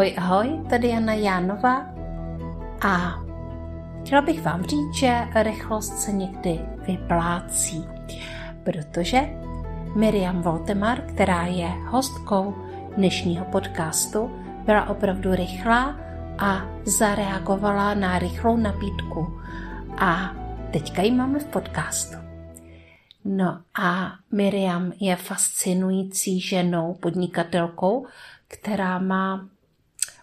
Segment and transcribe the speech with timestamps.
[0.00, 1.86] Ahoj, ahoj, tady Jana Jánová
[2.80, 3.20] a
[4.00, 7.84] chtěla bych vám říct, že rychlost se někdy vyplácí,
[8.64, 9.20] protože
[9.96, 12.54] Miriam Voltemar, která je hostkou
[12.96, 14.30] dnešního podcastu,
[14.64, 15.96] byla opravdu rychlá
[16.38, 19.40] a zareagovala na rychlou nabídku
[19.98, 20.36] a
[20.72, 22.16] teďka ji máme v podcastu.
[23.24, 28.06] No a Miriam je fascinující ženou, podnikatelkou,
[28.48, 29.48] která má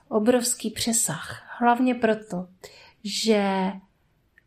[0.07, 1.57] obrovský přesah.
[1.59, 2.47] Hlavně proto,
[3.03, 3.71] že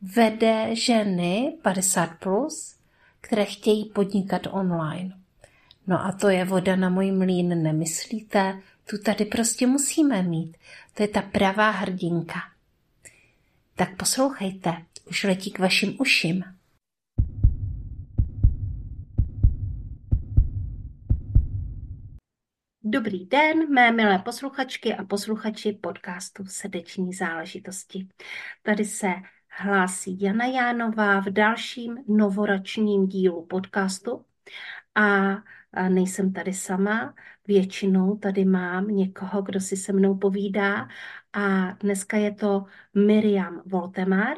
[0.02, 2.77] vede ženy 50+, plus,
[3.20, 5.16] které chtějí podnikat online.
[5.87, 8.60] No a to je voda na můj mlín, nemyslíte?
[8.91, 10.57] Tu tady prostě musíme mít.
[10.95, 12.40] To je ta pravá hrdinka.
[13.76, 14.73] Tak poslouchejte,
[15.10, 16.45] už letí k vašim uším.
[22.93, 28.09] Dobrý den, mé milé posluchačky a posluchači podcastu Srdeční záležitosti.
[28.63, 29.09] Tady se
[29.49, 34.24] hlásí Jana Jánová v dalším novoračním dílu podcastu
[34.95, 35.37] a
[35.88, 37.15] nejsem tady sama,
[37.47, 40.88] většinou tady mám někoho, kdo si se mnou povídá
[41.32, 44.37] a dneska je to Miriam Voltemar.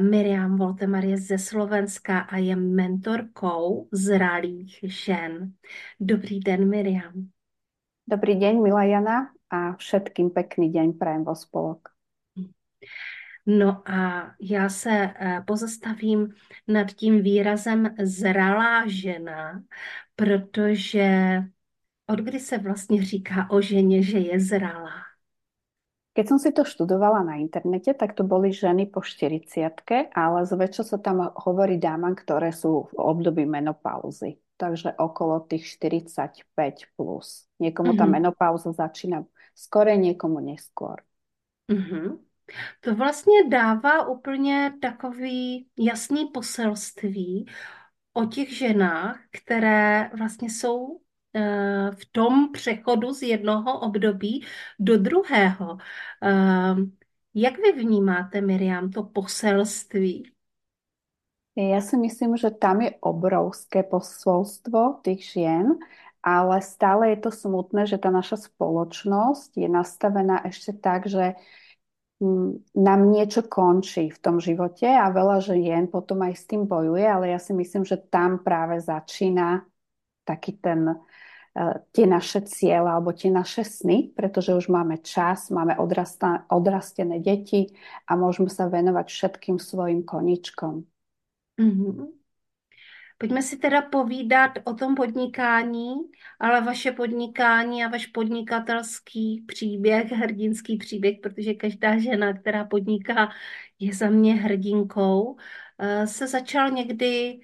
[0.00, 5.52] Miriam Voltemar je ze Slovenska a je mentorkou zralých žen.
[6.00, 7.35] Dobrý den, Miriam.
[8.06, 11.90] Dobrý deň, milá Jana, a všetkým pekný deň prajem vo spolok.
[13.46, 16.34] No a já se eh, pozastavím
[16.68, 19.62] nad tím výrazem zralá žena,
[20.16, 21.42] protože
[22.06, 25.02] od kdy se vlastně říká o ženě, že je zralá?
[26.14, 29.82] Keď som si to študovala na internete, tak to boli ženy po 40
[30.14, 36.74] ale zväčša sa tam hovorí dámam, ktoré sú v období menopauzy takže okolo tých 45
[36.96, 37.46] plus.
[37.60, 37.98] Někomu mm-hmm.
[37.98, 39.24] ta menopauza začíná
[39.54, 40.96] skore, někomu neskôr.
[41.72, 42.18] Mm-hmm.
[42.80, 47.46] To vlastně dává úplně takový jasný poselství
[48.12, 51.00] o těch ženách, které vlastně jsou
[51.34, 54.44] eh, v tom přechodu z jednoho období
[54.78, 55.78] do druhého.
[56.22, 56.92] Ehm,
[57.34, 60.32] jak vy vnímáte, Miriam, to poselství?
[61.56, 65.80] Ja si myslím, že tam je obrovské posolstvo tých žien,
[66.20, 71.32] ale stále je to smutné, že tá naša spoločnosť je nastavená ešte tak, že
[72.20, 77.08] mm, nám niečo končí v tom živote a veľa žien potom aj s tým bojuje,
[77.08, 79.64] ale ja si myslím, že tam práve začína
[80.28, 85.72] taký ten, uh, tie naše cieľe alebo tie naše sny, pretože už máme čas, máme
[86.52, 87.72] odrastené deti
[88.04, 90.84] a môžeme sa venovať všetkým svojim koničkom.
[91.58, 92.16] Mm-hmm.
[93.18, 95.94] Pojďme si teda povídat o tom podnikání,
[96.40, 103.30] ale vaše podnikání a váš podnikatelský příběh, hrdinský příběh, protože každá žena, která podniká,
[103.78, 105.36] je za mě hrdinkou,
[105.78, 107.40] eh, se začal někdy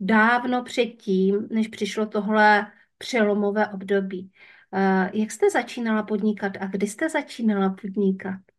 [0.00, 4.32] dávno předtím, než přišlo tohle přelomové období.
[4.74, 8.51] Eh, jak jste začínala podnikat a kdy jste začínala podnikat?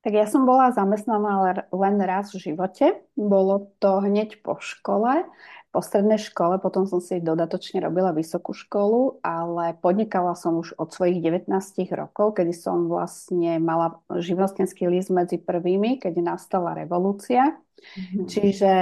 [0.00, 3.04] Tak ja som bola zamestnaná len raz v živote.
[3.20, 5.28] Bolo to hneď po škole,
[5.70, 10.90] po strednej škole, potom som si dodatočne robila vysokú školu, ale podnikala som už od
[10.90, 11.52] svojich 19
[11.92, 17.54] rokov, kedy som vlastne mala živnostenský list medzi prvými, keď nastala revolúcia.
[17.78, 18.24] Mm-hmm.
[18.26, 18.72] Čiže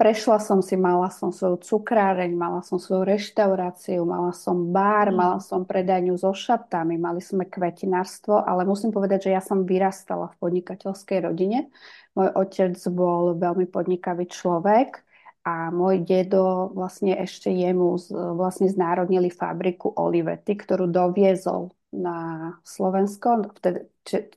[0.00, 5.16] prešla som si, mala som svoju cukráreň, mala som svoju reštauráciu, mala som bar, mm.
[5.20, 10.32] mala som predajňu so šatami, mali sme kvetinárstvo, ale musím povedať, že ja som vyrastala
[10.32, 11.68] v podnikateľskej rodine.
[12.16, 15.03] Môj otec bol veľmi podnikavý človek
[15.44, 18.00] a môj dedo vlastne ešte jemu
[18.32, 23.86] vlastne znárodnili fabriku Olivety, ktorú doviezol na Slovensko, vtedy,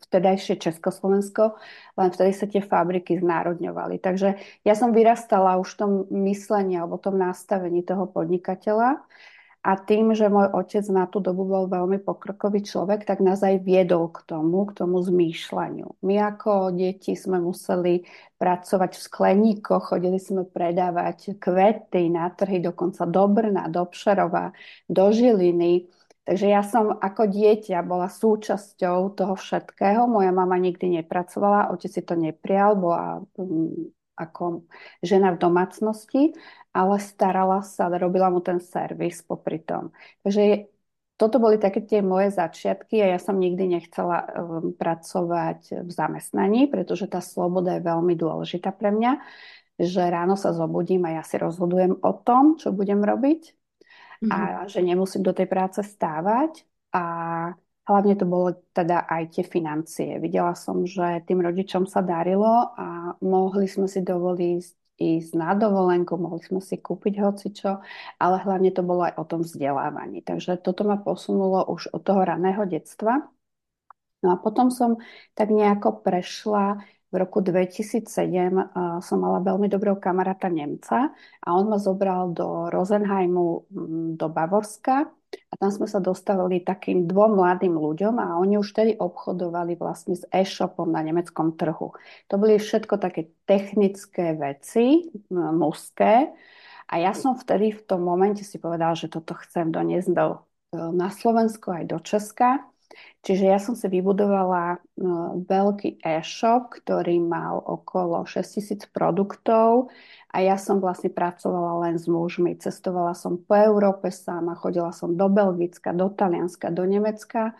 [0.08, 1.58] vtedajšie Československo,
[1.98, 3.98] len vtedy sa tie fabriky znárodňovali.
[3.98, 5.92] Takže ja som vyrastala už v tom
[6.28, 9.02] myslení alebo tom nastavení toho podnikateľa
[9.68, 13.68] a tým, že môj otec na tú dobu bol veľmi pokrokový človek, tak nás aj
[13.68, 16.00] viedol k tomu, k tomu zmýšľaniu.
[16.08, 18.08] My ako deti sme museli
[18.40, 24.56] pracovať v skleníkoch, chodili sme predávať kvety na trhy, dokonca do Brna, do Pšerova,
[24.88, 25.92] do Žiliny,
[26.28, 30.12] Takže ja som ako dieťa bola súčasťou toho všetkého.
[30.12, 34.66] Moja mama nikdy nepracovala, otec si to neprijal, bola um, ako
[35.06, 36.34] žena v domácnosti,
[36.74, 39.94] ale starala sa, robila mu ten servis popri tom.
[40.26, 40.68] Takže
[41.18, 46.70] toto boli také tie moje začiatky a ja som nikdy nechcela um, pracovať v zamestnaní,
[46.70, 49.18] pretože tá sloboda je veľmi dôležitá pre mňa,
[49.82, 54.30] že ráno sa zobudím a ja si rozhodujem o tom, čo budem robiť mm-hmm.
[54.30, 54.38] a
[54.70, 57.06] že nemusím do tej práce stávať a
[57.88, 60.20] Hlavne to bolo teda aj tie financie.
[60.20, 64.64] Videla som, že tým rodičom sa darilo a mohli sme si dovoliť
[64.98, 67.80] ísť na dovolenku, mohli sme si kúpiť hocičo,
[68.18, 70.26] ale hlavne to bolo aj o tom vzdelávaní.
[70.26, 73.24] Takže toto ma posunulo už od toho raného detstva.
[74.26, 74.98] No a potom som
[75.38, 81.72] tak nejako prešla v roku 2007 uh, som mala veľmi dobrého kamaráta Nemca a on
[81.72, 87.76] ma zobral do Rosenheimu mm, do Bavorska a tam sme sa dostavili takým dvom mladým
[87.76, 91.96] ľuďom a oni už tedy obchodovali vlastne s e-shopom na nemeckom trhu.
[92.32, 96.32] To boli všetko také technické veci, mužské.
[96.88, 101.12] A ja som vtedy v tom momente si povedala, že toto chcem doniesť do, na
[101.12, 102.64] Slovensko aj do Česka.
[103.28, 109.92] Čiže ja som si vybudovala no, veľký e-shop, ktorý mal okolo 6000 produktov
[110.32, 112.56] a ja som vlastne pracovala len s mužmi.
[112.56, 117.52] Cestovala som po Európe sama, chodila som do Belgicka, do Talianska, do Nemecka,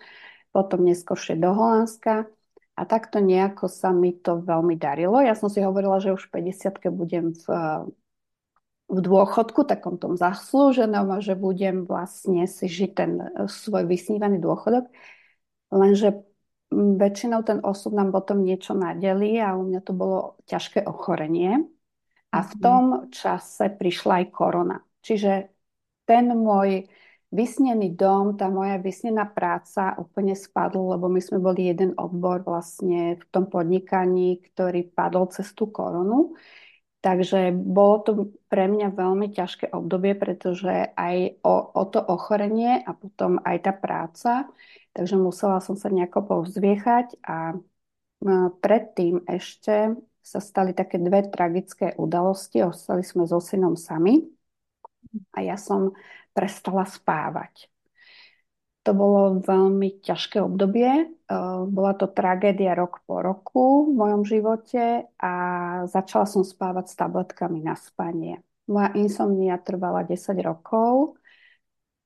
[0.56, 2.32] potom neskôršie do Holandska.
[2.80, 5.20] A takto nejako sa mi to veľmi darilo.
[5.20, 7.46] Ja som si hovorila, že už 50 budem v,
[8.88, 13.12] v dôchodku, takom tom zaslúženom a že budem vlastne si žiť ten
[13.52, 14.88] svoj vysnívaný dôchodok.
[15.72, 16.28] Lenže
[16.72, 21.64] väčšinou ten osud nám potom niečo nadeli a u mňa to bolo ťažké ochorenie.
[22.36, 22.60] A v mhm.
[22.60, 24.78] tom čase prišla aj korona.
[25.00, 25.48] Čiže
[26.04, 26.88] ten môj
[27.28, 33.20] vysnený dom, tá moja vysnená práca úplne spadla, lebo my sme boli jeden odbor vlastne
[33.20, 36.36] v tom podnikaní, ktorý padol cez tú koronu.
[37.04, 38.12] Takže bolo to
[38.52, 43.72] pre mňa veľmi ťažké obdobie, pretože aj o, o to ochorenie a potom aj tá
[43.76, 44.32] práca
[44.98, 47.54] takže musela som sa nejako povzviechať a
[48.58, 49.94] predtým ešte
[50.26, 52.66] sa stali také dve tragické udalosti.
[52.66, 54.26] Ostali sme so synom sami
[55.38, 55.94] a ja som
[56.34, 57.70] prestala spávať.
[58.84, 61.12] To bolo veľmi ťažké obdobie.
[61.68, 65.34] Bola to tragédia rok po roku v mojom živote a
[65.92, 68.42] začala som spávať s tabletkami na spanie.
[68.68, 71.20] Moja insomnia trvala 10 rokov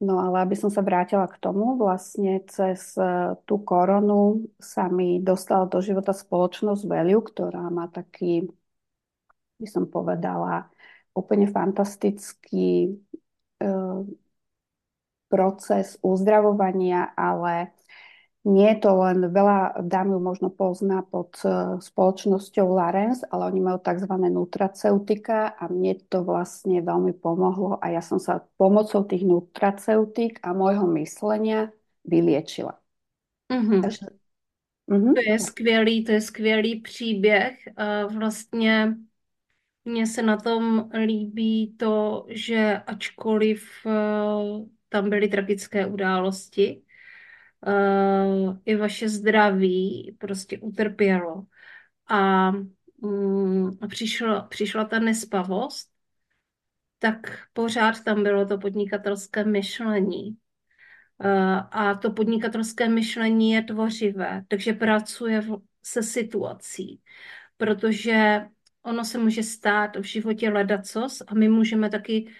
[0.01, 5.21] No ale aby som sa vrátila k tomu, vlastne cez e, tú koronu sa mi
[5.21, 8.49] dostala do života spoločnosť Value, ktorá má taký,
[9.61, 10.65] by som povedala,
[11.13, 12.97] úplne fantastický
[13.61, 13.67] e,
[15.29, 17.71] proces uzdravovania, ale
[18.41, 23.61] nie je to len, veľa dám ju možno pozná pod e, spoločnosťou Larens, ale oni
[23.61, 24.13] majú tzv.
[24.17, 30.57] nutraceutika a mne to vlastne veľmi pomohlo a ja som sa pomocou tých nutraceutik a
[30.57, 31.69] môjho myslenia
[32.01, 32.81] vyliečila.
[33.53, 33.81] Mm-hmm.
[33.81, 34.05] Takže,
[34.89, 35.13] mm-hmm.
[35.13, 37.55] To je skvělý, to je skvělý příběh.
[37.77, 38.97] A vlastně
[39.85, 43.91] mně se na tom líbí to, že ačkoliv e,
[44.89, 46.81] tam byly tragické události,
[47.67, 51.45] uh, i vaše zdraví prostě utrpělo.
[52.07, 52.51] A
[53.01, 55.89] um, přišla, přišla ta nespavost,
[56.99, 60.37] tak pořád tam bylo to podnikatelské myšlení.
[61.23, 65.43] Uh, a to podnikatelské myšlení je tvořivé, takže pracuje
[65.83, 67.01] se situací,
[67.57, 68.45] protože
[68.83, 72.33] ono se může stát v životě ledacos a my můžeme taky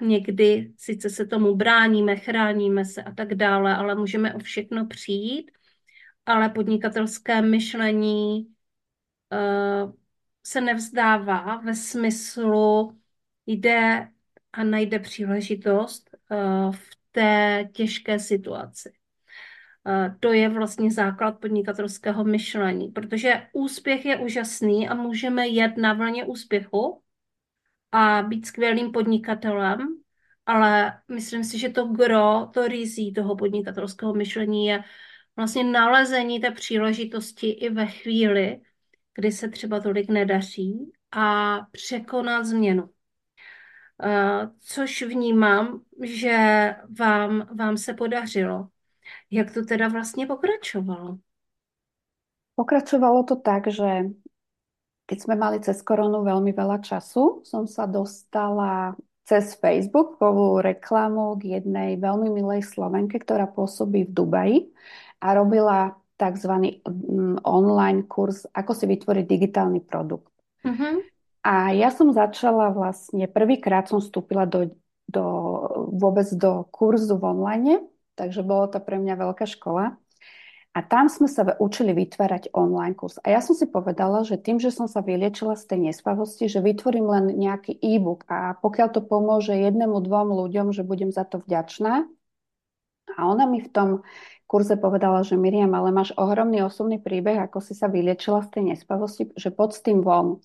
[0.00, 5.50] někdy sice se tomu bráníme, chráníme se a tak dále, ale můžeme o všechno přijít,
[6.26, 8.46] ale podnikatelské myšlení
[9.32, 9.92] uh,
[10.46, 12.98] se nevzdává ve smyslu
[13.46, 14.08] jde
[14.52, 18.92] a najde příležitost uh, v té těžké situaci.
[19.84, 25.92] Uh, to je vlastně základ podnikatelského myšlení, protože úspěch je úžasný a můžeme jet na
[25.92, 27.02] vlně úspěchu,
[27.92, 29.78] a být skvělým podnikatelem,
[30.46, 34.84] ale myslím si, že to gro, to rizí toho podnikatelského myšlení je
[35.36, 38.60] vlastně nalezení té příležitosti i ve chvíli,
[39.14, 42.82] kdy se třeba tolik nedaří a překonat změnu.
[42.82, 46.36] Uh, což vnímám, že
[46.98, 48.68] vám, vám se podařilo.
[49.30, 51.18] Jak to teda vlastně pokračovalo?
[52.54, 53.84] Pokračovalo to tak, že
[55.06, 61.38] keď sme mali cez koronu veľmi veľa času, som sa dostala cez Facebook povú reklamu
[61.38, 64.58] k jednej veľmi milej Slovenke, ktorá pôsobí v Dubaji
[65.22, 66.82] a robila tzv.
[66.86, 70.30] Mm, online kurz, ako si vytvoriť digitálny produkt.
[70.62, 71.02] Uh-huh.
[71.42, 74.70] A ja som začala vlastne, prvýkrát som vstúpila do,
[75.10, 75.26] do,
[75.90, 77.74] vôbec do kurzu v online,
[78.14, 79.98] takže bolo to pre mňa veľká škola.
[80.72, 83.20] A tam sme sa učili vytvárať online kurz.
[83.20, 86.64] A ja som si povedala, že tým, že som sa vyliečila z tej nespavosti, že
[86.64, 91.44] vytvorím len nejaký e-book a pokiaľ to pomôže jednému, dvom ľuďom, že budem za to
[91.44, 92.08] vďačná.
[93.12, 93.88] A ona mi v tom
[94.48, 98.62] kurze povedala, že Miriam, ale máš ohromný osobný príbeh, ako si sa vyliečila z tej
[98.72, 100.40] nespavosti, že pod tým von.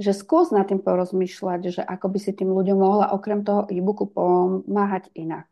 [0.00, 4.08] Že skús nad tým porozmýšľať, že ako by si tým ľuďom mohla okrem toho e-booku
[4.12, 5.48] pomáhať inak.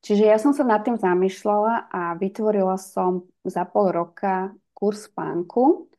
[0.00, 5.92] Čiže ja som sa nad tým zamýšľala a vytvorila som za pol roka kurz spánku,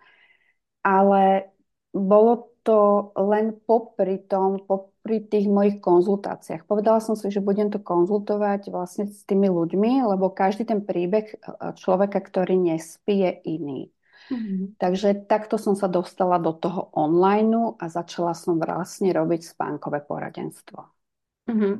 [0.81, 1.53] ale
[1.93, 6.69] bolo to len popri tom, popri pri tých mojich konzultáciách.
[6.69, 11.25] Povedala som si, že budem to konzultovať vlastne s tými ľuďmi, lebo každý ten príbeh
[11.33, 11.35] e,
[11.73, 13.81] človeka, ktorý nespí, je iný.
[14.29, 14.77] Mm-hmm.
[14.77, 20.85] Takže takto som sa dostala do toho online a začala som vlastne robiť spánkové poradenstvo.
[21.49, 21.73] Mm-hmm.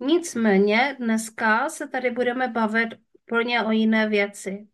[0.00, 2.88] Nicméně dneska se tady budeme bavit
[3.22, 4.68] úplně o jiné věci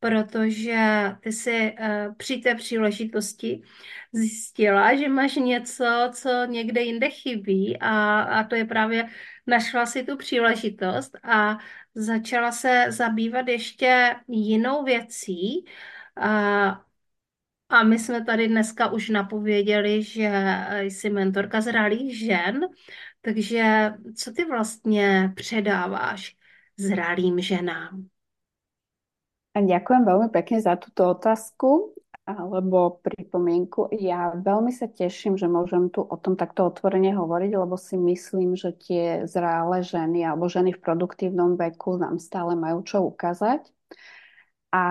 [0.00, 0.76] protože
[1.20, 3.62] ty si uh, při té příležitosti
[4.12, 9.08] zjistila, že máš něco, co někde jinde chybí a, a to je právě,
[9.46, 11.58] našla si tu příležitost a
[11.94, 15.64] začala se zabývat ještě jinou věcí.
[16.16, 16.84] A,
[17.68, 20.30] a my jsme tady dneska už napověděli, že
[20.80, 22.60] jsi mentorka zralých žen,
[23.26, 26.36] takže co ty vlastně předáváš
[26.78, 28.06] zralým ženám?
[29.56, 31.96] Ďakujem veľmi pekne za túto otázku
[32.28, 33.88] alebo pripomienku.
[33.98, 38.52] Ja veľmi sa teším, že môžem tu o tom takto otvorene hovoriť, lebo si myslím,
[38.52, 43.64] že tie zrále ženy alebo ženy v produktívnom veku nám stále majú čo ukázať.
[44.76, 44.84] A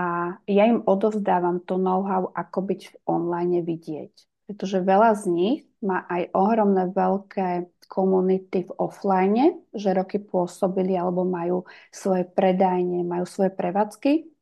[0.50, 4.13] ja im odovzdávam to know-how, ako byť v online vidieť.
[4.50, 11.24] Pretože veľa z nich má aj ohromné veľké komunity v offline, že roky pôsobili alebo
[11.24, 14.36] majú svoje predajne, majú svoje prevádzky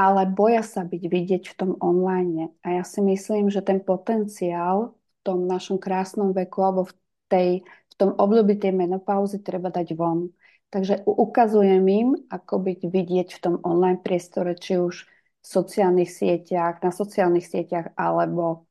[0.00, 2.56] ale boja sa byť vidieť v tom online.
[2.64, 6.94] A ja si myslím, že ten potenciál v tom našom krásnom veku alebo v,
[7.28, 10.32] tej, v tom období tej menopauzy treba dať von.
[10.72, 16.80] Takže ukazujem im, ako byť vidieť v tom online priestore, či už v sociálnych sieťach,
[16.80, 18.69] na sociálnych sieťach, alebo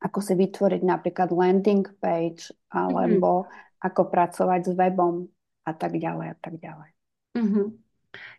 [0.00, 3.84] ako si vytvoriť napríklad landing page, alebo mm-hmm.
[3.84, 5.28] ako pracovať s webom
[5.64, 6.90] a tak ďalej a tak ďalej.
[7.38, 7.66] Mm-hmm.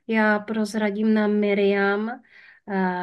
[0.08, 2.22] Já prozradím na Miriam,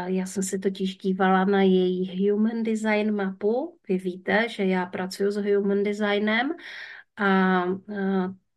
[0.06, 3.78] já jsem se totiž dívala na její Human Design mapu.
[3.88, 6.52] Vy víte, že já pracuji s Human Designem
[7.16, 7.64] a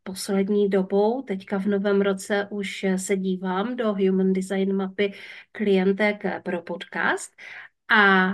[0.04, 5.14] poslední dobou, teďka v novém roce už se dívám do Human Design mapy
[5.52, 7.32] klientek pro podcast
[7.92, 8.34] a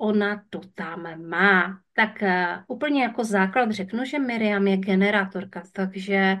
[0.00, 1.80] ona to tam má.
[1.92, 2.22] Tak
[2.68, 6.36] úplně jako základ řeknu, že Miriam je generátorka, takže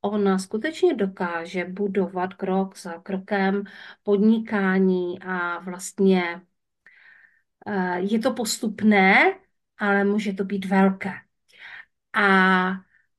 [0.00, 3.64] ona skutečně dokáže budovat krok za krokem
[4.02, 6.40] podnikání a vlastně
[7.66, 9.34] eh, je to postupné,
[9.78, 11.12] ale může to být velké.
[12.12, 12.70] A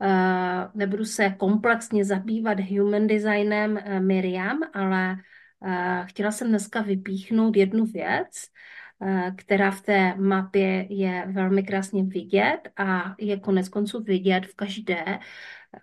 [0.01, 5.17] eh, nebudu se komplexně zabývat human designem Miriam, ale
[6.05, 8.47] chtěla jsem dneska vypíchnout jednu věc,
[9.37, 15.19] která v té mapě je velmi krásně vidět a je konec konců vidět v každé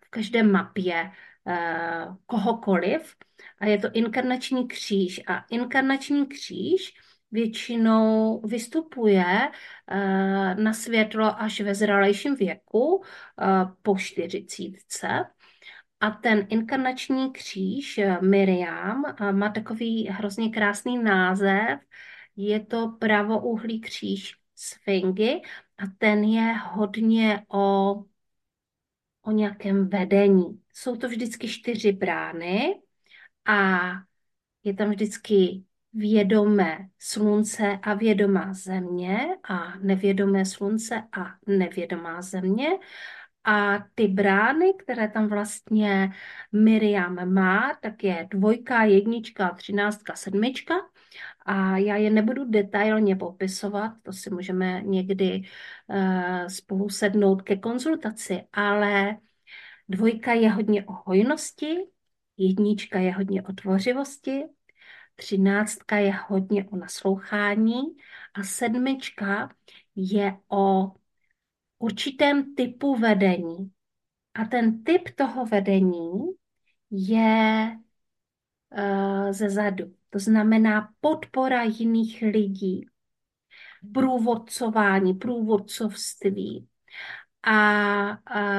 [0.05, 1.11] v každé mapě
[1.49, 3.17] eh, kohokoliv
[3.61, 5.21] a je to inkarnační kříž.
[5.27, 6.95] A inkarnační kříž
[7.33, 9.25] většinou vystupuje
[9.89, 13.47] eh, na světlo až ve zralejším věku eh,
[13.83, 15.09] po čtyřicítce.
[16.01, 21.79] A ten inkarnační kříž Miriam má takový hrozně krásný název.
[22.37, 25.41] Je to pravouhlý kříž Sfingy
[25.79, 27.95] a ten je hodně o
[29.23, 30.61] o nějakém vedení.
[30.75, 32.81] Jsou to vždycky čtyři brány
[33.45, 33.81] a
[34.65, 42.69] je tam vždycky vědomé slunce a vědomá země a nevědomé slunce a nevědomá země.
[43.45, 46.13] A ty brány, které tam vlastně
[46.53, 50.75] Miriam má, tak je dvojka, jednička, třináctka, sedmička.
[51.49, 55.43] A já je nebudu detailně popisovat, to si můžeme někdy
[55.89, 59.17] uh, spolu sednout ke konzultaci, ale
[59.89, 61.77] dvojka je hodně o hojnosti,
[62.37, 64.45] jednička je hodně o tvořivosti,
[65.17, 67.81] třináctka je hodně o naslouchání
[68.35, 69.55] a sedmička
[69.97, 70.93] je o
[71.79, 73.73] určitém typu vedení.
[74.35, 76.21] A ten typ toho vedení
[76.91, 77.71] je
[78.79, 79.95] uh, ze zadu.
[80.17, 82.87] To znamená podpora jiných lidí,
[83.95, 86.69] průvodcování, průvodcovství.
[87.43, 87.57] A,
[88.11, 88.51] a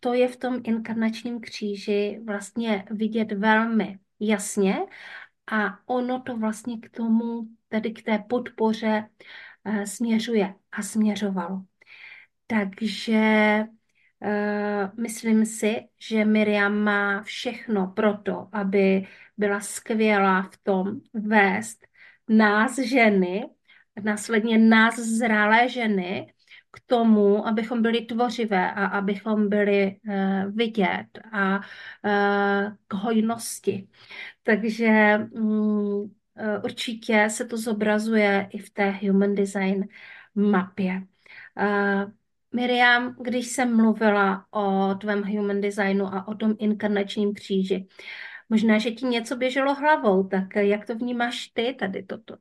[0.00, 4.76] to je v tom inkarnačním kříži vlastně vidět velmi jasně
[5.52, 9.08] a ono to vlastně k tomu, tedy k té podpoře
[9.64, 11.64] uh, směřuje a směřovalo.
[12.46, 13.64] Takže
[14.96, 19.06] myslím si, že Miriam má všechno pro to, aby
[19.40, 21.86] byla skvělá v tom vést
[22.28, 23.44] nás ženy,
[24.02, 26.32] následně nás zralé ženy,
[26.72, 33.88] k tomu, abychom byli tvořivé a abychom byli uh, vidět a uh, k hojnosti.
[34.42, 36.14] Takže um,
[36.64, 39.88] určitě se to zobrazuje i v té Human Design
[40.34, 41.02] mapě.
[41.60, 42.10] Uh,
[42.54, 47.88] Miriam, když jsem mluvila o tvém human designu a o tom inkarnačním kříži,
[48.50, 52.36] možná, že ti něco běželo hlavou, tak jak to vnímáš ty tady toto?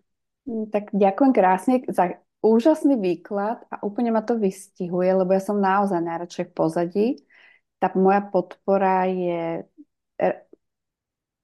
[0.71, 6.01] Tak ďakujem krásne za úžasný výklad a úplne ma to vystihuje, lebo ja som naozaj
[6.01, 7.07] najradšej v pozadí.
[7.77, 9.61] Tá moja podpora je
[10.17, 10.27] e,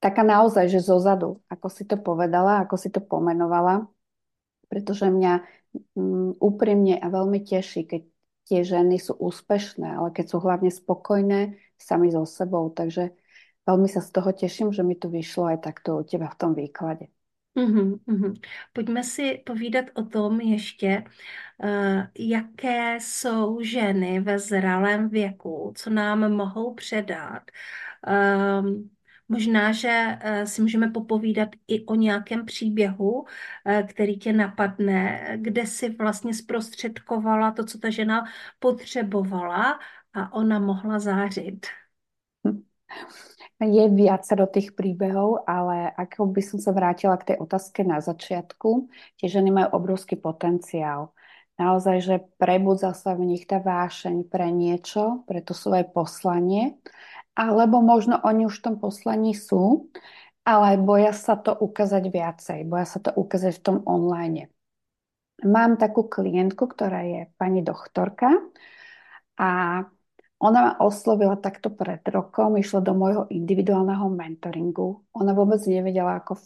[0.02, 3.86] taká naozaj, že zozadu, ako si to povedala, ako si to pomenovala,
[4.66, 5.46] pretože mňa
[5.94, 8.02] um, úprimne a veľmi teší, keď
[8.46, 12.72] tie ženy sú úspešné, ale keď sú hlavne spokojné sami so sebou.
[12.74, 13.14] Takže
[13.66, 16.54] veľmi sa z toho teším, že mi to vyšlo aj takto u teba v tom
[16.54, 17.10] výklade.
[17.56, 18.34] Uhum, uhum.
[18.72, 21.04] Pojďme si povídat o tom ještě,
[21.64, 27.42] uh, jaké jsou ženy ve zralém věku, co nám mohou předat.
[28.60, 28.90] Um,
[29.28, 33.26] možná, že uh, si můžeme popovídat i o nějakém příběhu, uh,
[33.88, 38.24] který tě napadne, kde si vlastně zprostředkovala to, co ta žena
[38.58, 39.78] potřebovala
[40.12, 41.66] a ona mohla zářit.
[42.46, 42.62] Hm.
[43.56, 48.92] Je viacero tých príbehov, ale ako by som sa vrátila k tej otázke na začiatku,
[49.16, 51.16] tie ženy majú obrovský potenciál.
[51.56, 56.76] Naozaj, že prebudza sa v nich tá vášeň pre niečo, pre to svoje poslanie,
[57.32, 59.88] alebo možno oni už v tom poslaní sú,
[60.44, 64.52] ale boja sa to ukázať viacej, boja sa to ukázať v tom online.
[65.48, 68.36] Mám takú klientku, ktorá je pani doktorka
[69.40, 69.80] a
[70.36, 75.08] ona ma oslovila takto pred rokom, išla do môjho individuálneho mentoringu.
[75.16, 76.36] Ona vôbec nevedela, ako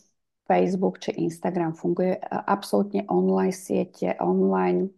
[0.47, 2.19] Facebook či Instagram funguje.
[2.31, 4.95] Absolutne online siete, online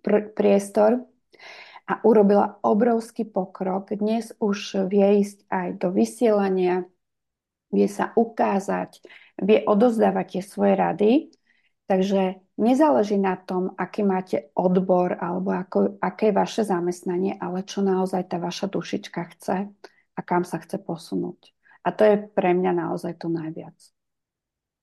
[0.00, 1.04] pr- priestor
[1.84, 3.92] a urobila obrovský pokrok.
[3.92, 6.88] Dnes už vie ísť aj do vysielania,
[7.72, 9.04] vie sa ukázať,
[9.40, 11.10] vie odozdávať tie svoje rady.
[11.90, 17.80] Takže Nezáleží na tom, aký máte odbor alebo ako, aké je vaše zamestnanie, ale čo
[17.80, 19.64] naozaj tá vaša dušička chce
[20.12, 21.56] a kam sa chce posunúť.
[21.80, 23.80] A to je pre mňa naozaj to najviac.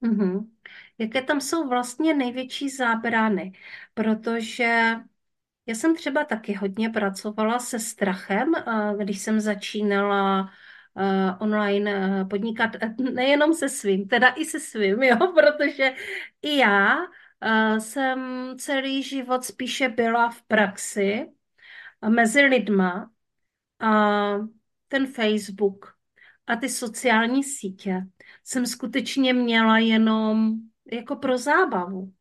[0.01, 0.49] Mm-hmm.
[0.97, 3.53] Jaké tam jsou vlastně největší zábrany?
[3.93, 4.95] Protože
[5.65, 8.51] já jsem třeba taky hodně pracovala se strachem,
[8.97, 10.49] když jsem začínala
[11.39, 12.71] online podnikat,
[13.13, 15.93] nejenom se svým, teda i se svým, jo, protože
[16.41, 16.97] i já
[17.79, 18.19] jsem
[18.57, 21.27] celý život spíše byla v praxi
[22.09, 23.11] mezi lidma
[23.79, 24.31] a
[24.87, 25.93] ten Facebook
[26.47, 28.01] a ty sociální sítě
[28.43, 30.53] jsem skutečně měla jenom
[30.91, 32.13] jako pro zábavu.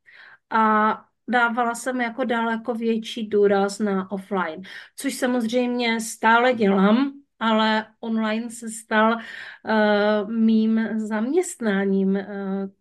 [0.51, 4.63] A dávala jsem jako daleko větší důraz na offline,
[4.97, 12.09] což samozřejmě stále dělám, ale online se stal uh, mým zaměstnáním.
[12.11, 12.23] Uh,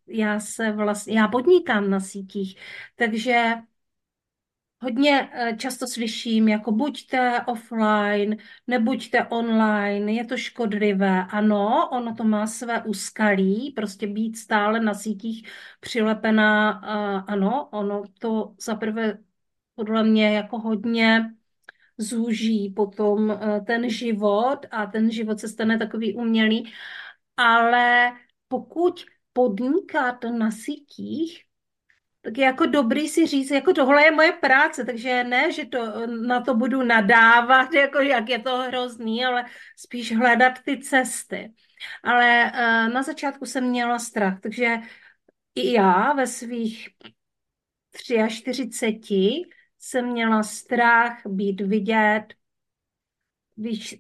[0.08, 2.60] já se vlastně, já podnikám na sítích,
[2.96, 3.54] takže
[4.82, 8.38] hodně uh, často slyším, jako buďte offline,
[8.68, 11.26] nebuďte online, je to škodlivé.
[11.26, 16.82] Ano, ono to má své úskalí, prostě být stále na sítích přilepená,
[17.18, 19.18] uh, ano, ono to zaprvé
[19.76, 21.32] podle mě jako hodně
[21.98, 26.74] zúží potom eh, ten život a ten život se stane takový umělý.
[27.38, 28.12] Ale
[28.48, 31.44] pokud podnikáte na sítích,
[32.22, 36.08] tak je jako dobrý si říct, jako tohle je moje práce, takže ne, že to,
[36.08, 39.46] na to budu nadávat, jako jak je to hrozný, ale
[39.78, 41.54] spíš hledat ty cesty.
[42.04, 44.78] Ale uh, na začátku jsem měla strach, takže
[45.56, 46.90] i já ve svých
[48.30, 48.70] 43
[49.86, 52.26] jsem měla strach být vidět,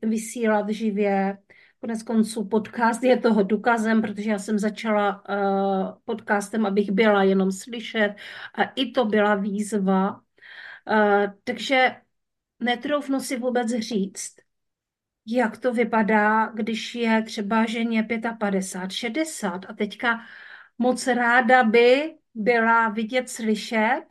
[0.03, 1.37] vysílat živě.
[1.81, 7.51] Konec konců podcast je toho důkazem, protože já jsem začala uh, podcastem, abych byla jenom
[7.51, 8.15] slyšet
[8.55, 10.11] a i to byla výzva.
[10.11, 11.95] Uh, takže
[12.59, 14.35] netroufnu si vůbec říct,
[15.25, 18.07] jak to vypadá, když je třeba ženě
[18.39, 20.21] 55, 60 a teďka
[20.77, 24.03] moc ráda by byla vidět, slyšet,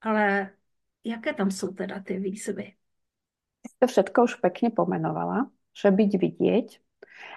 [0.00, 0.50] ale
[1.04, 2.72] Jaké tam jsou teda ty výzvy?
[3.78, 6.68] To všetko už pekne pomenovala, že byť vidieť,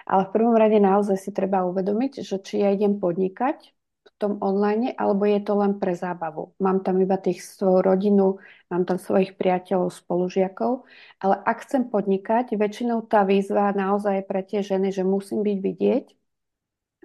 [0.06, 3.76] ale v prvom rade naozaj si treba uvedomiť, že či ja idem podnikať,
[4.16, 6.56] tom online, alebo je to len pre zábavu.
[6.56, 8.40] Mám tam iba tých svoju rodinu,
[8.72, 10.88] mám tam svojich priateľov, spolužiakov,
[11.20, 15.58] ale ak chcem podnikať, väčšinou tá výzva naozaj je pre tie ženy, že musím byť
[15.60, 16.04] vidieť,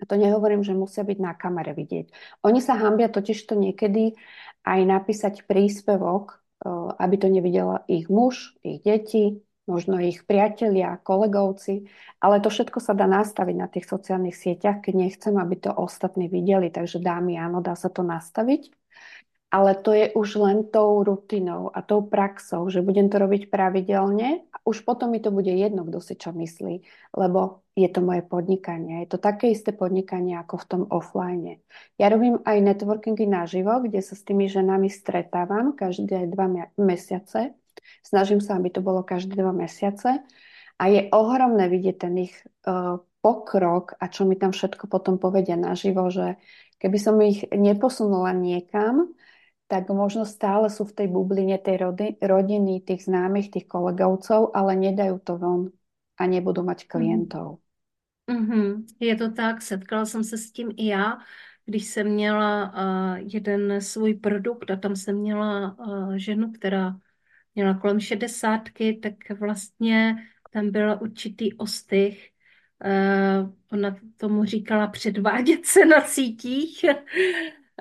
[0.01, 2.09] a to nehovorím, že musia byť na kamere vidieť.
[2.41, 4.17] Oni sa hambia totiž to niekedy
[4.65, 6.40] aj napísať príspevok,
[6.97, 11.87] aby to nevidela ich muž, ich deti, možno ich priatelia, kolegovci,
[12.19, 16.27] ale to všetko sa dá nastaviť na tých sociálnych sieťach, keď nechcem, aby to ostatní
[16.27, 16.73] videli.
[16.73, 18.80] Takže dámy, áno, dá sa to nastaviť
[19.51, 24.47] ale to je už len tou rutinou a tou praxou, že budem to robiť pravidelne
[24.47, 26.87] a už potom mi to bude jedno, kto si čo myslí,
[27.19, 29.03] lebo je to moje podnikanie.
[29.03, 31.59] Je to také isté podnikanie ako v tom offline.
[31.99, 36.47] Ja robím aj networkingy naživo, kde sa s tými ženami stretávam každé dva
[36.79, 37.51] mesiace.
[38.07, 40.23] Snažím sa, aby to bolo každé dva mesiace
[40.79, 45.59] a je ohromné vidieť ten ich uh, pokrok a čo mi tam všetko potom povedia
[45.59, 46.39] naživo, že
[46.81, 49.13] keby som ich neposunula niekam,
[49.71, 54.75] tak možno stále sú v tej bubline tej rody, rodiny, tých známych, tých kolegovcov, ale
[54.75, 55.71] nedajú to von
[56.19, 56.89] a nebudou mať mhm.
[56.91, 57.47] klientov.
[58.27, 58.99] Mm-hmm.
[58.99, 61.17] Je to tak, setkala jsem se s tím i já,
[61.65, 66.99] když jsem měla uh, jeden svůj produkt a tam jsem měla uh, ženu, která
[67.55, 70.15] měla kolem šedesátky, tak vlastně
[70.51, 72.29] tam byl určitý ostych.
[72.85, 76.85] Uh, ona tomu říkala předvádět se na sítích.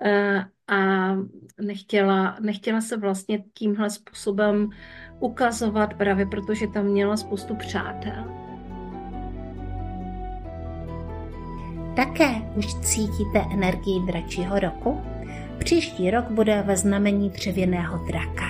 [0.03, 1.11] uh, a
[1.61, 4.71] nechtěla, nechtěla se vlastně tímhle způsobem
[5.21, 8.25] ukazovat právě protože tam měla spoustu přátel.
[11.97, 15.01] Také už cítíte energii dračího roku?
[15.59, 18.47] Příští rok bude ve znamení dřevěného draka.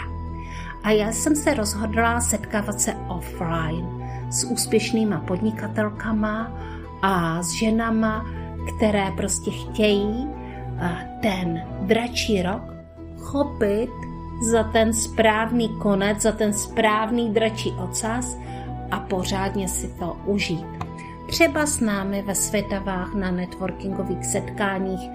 [0.82, 3.86] A já jsem se rozhodla setkávat se offline
[4.30, 6.52] s úspěšnýma podnikatelkama
[7.02, 8.26] a s ženama,
[8.76, 10.39] které prostě chtějí
[11.22, 12.74] ten dračí rok
[13.18, 13.90] chopit
[14.50, 18.36] za ten správný konec, za ten správný dračí ocas
[18.90, 20.66] a pořádně si to užít.
[21.28, 25.10] Třeba s námi ve Světavách na networkingových setkáních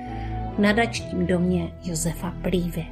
[0.58, 2.86] na dačním domě Josefa Plívy.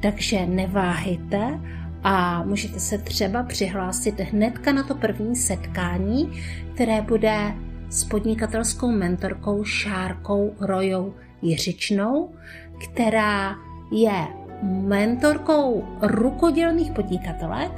[0.00, 1.60] Takže neváhejte
[2.02, 6.42] a můžete se třeba přihlásit hnedka na to první setkání,
[6.74, 7.54] které bude
[7.90, 11.14] s podnikatelskou mentorkou Šárkou Rojou
[11.46, 12.30] Jiřičnou,
[12.78, 13.56] která
[13.90, 14.26] je
[14.62, 17.72] mentorkou rukodělných podnikatelek,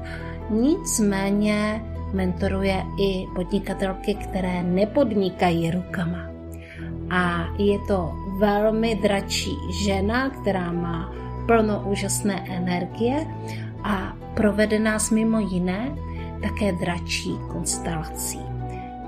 [0.50, 6.18] nicméně mentoruje i podnikatelky, které nepodnikají rukama.
[7.10, 9.50] A je to velmi dračí
[9.84, 11.12] žena, která má
[11.46, 13.26] plno úžasné energie
[13.84, 15.96] a provede nás mimo jiné
[16.42, 18.40] také dračí konstelací.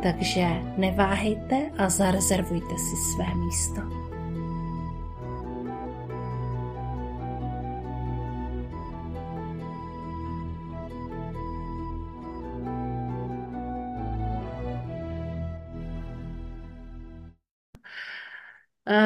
[0.03, 0.47] Takže
[0.77, 4.00] neváhejte a zarezervujte si své místo.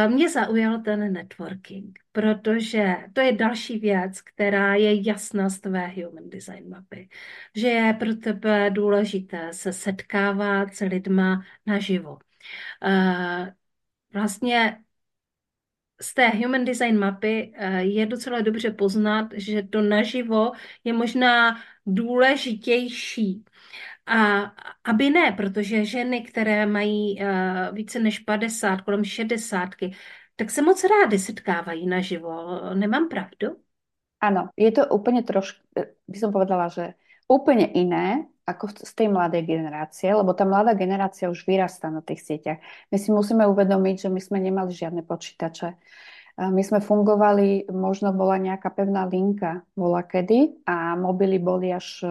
[0.09, 6.31] Mě zaujal ten networking, protože to je další věc, která je jasná z tvé human
[6.31, 7.09] design mapy,
[7.57, 12.19] že je pro tebe důležité se setkávat s lidma naživo.
[12.85, 13.55] Eh,
[14.13, 14.85] vlastně
[16.01, 20.53] z té human design mapy eh, je docela dobře poznat, že to naživo
[20.85, 23.45] je možná důležitější
[24.07, 24.53] a
[24.85, 29.71] aby ne, protože ženy, které mají uh, více než 50, kolem 60,
[30.37, 32.61] tak se moc rády setkávají naživo.
[32.75, 33.57] Nemám pravdu?
[34.21, 35.61] Áno, je to úplne trošku,
[36.09, 36.97] by som povedala, že
[37.29, 42.25] úplne iné ako z tej mladej generácie, lebo tá mladá generácia už vyrastá na tých
[42.25, 42.61] sieťach.
[42.93, 45.77] My si musíme uvedomiť, že my sme nemali žiadne počítače.
[46.35, 52.05] My sme fungovali, možno bola nejaká pevná linka, bola kedy a mobily boli až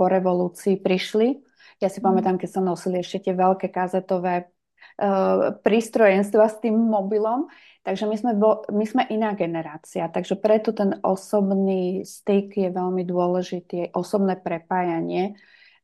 [0.00, 1.44] po revolúcii prišli.
[1.84, 2.04] Ja si mm.
[2.08, 7.52] pamätám, keď sa nosili ešte tie veľké kazetové uh, prístrojenstva s tým mobilom.
[7.84, 13.04] Takže my sme, bo, my sme iná generácia, takže preto ten osobný styk je veľmi
[13.08, 15.36] dôležitý, osobné prepájanie.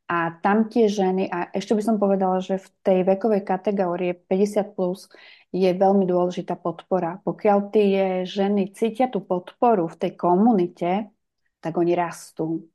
[0.07, 4.77] A tam tie ženy, a ešte by som povedala, že v tej vekovej kategórie 50+,
[4.77, 5.09] plus
[5.51, 7.19] je veľmi dôležitá podpora.
[7.25, 11.11] Pokiaľ tie ženy cítia tú podporu v tej komunite,
[11.59, 12.69] tak oni rastú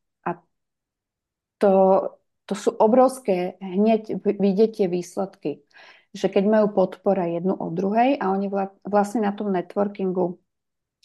[1.63, 1.73] to,
[2.51, 5.63] to sú obrovské, hneď vidieť tie výsledky.
[6.13, 8.51] Že keď majú podpora jednu od druhej a oni
[8.85, 10.43] vlastne na tom networkingu,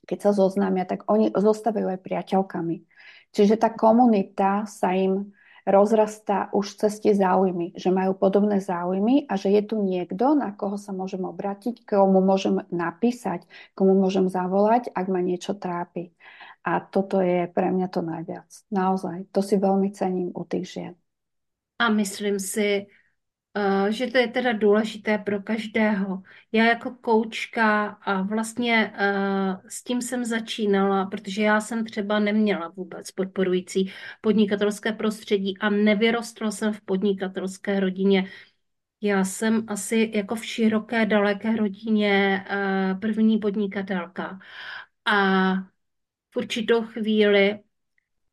[0.04, 2.76] keď sa zoznámia, tak oni zostávajú aj priateľkami.
[3.32, 5.32] Čiže tá komunita sa im
[5.68, 10.56] rozrastá už cez tie záujmy, že majú podobné záujmy a že je tu niekto, na
[10.56, 13.44] koho sa môžem obrátiť, komu môžem napísať,
[13.76, 16.16] komu môžem zavolať, ak ma niečo trápi.
[16.68, 18.50] A toto je pre mňa to najviac.
[18.76, 20.94] Naozaj, to si veľmi cením u tých žien.
[21.80, 22.92] A myslím si,
[23.58, 26.24] Eh, že to je teda důležité pro každého.
[26.52, 32.68] Já jako koučka a vlastně uh, s tím jsem začínala, protože já jsem třeba neměla
[32.68, 38.30] vůbec podporující podnikatelské prostředí a nevyrostla jsem v podnikatelské rodině.
[39.02, 42.46] Já jsem asi jako v široké, daleké rodině
[42.94, 44.40] uh, první podnikatelka.
[45.06, 45.54] A
[46.32, 47.60] v určitou chvíli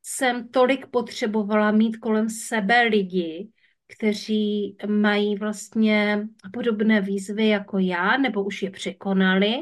[0.03, 3.49] jsem tolik potřebovala mít kolem sebe lidi,
[3.87, 9.55] kteří mají vlastně podobné výzvy jako já, nebo už je překonali,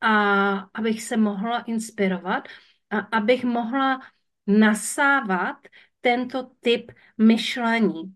[0.00, 2.48] a abych se mohla inspirovat
[2.90, 4.00] a abych mohla
[4.46, 5.56] nasávat
[6.00, 8.14] tento typ myšlení.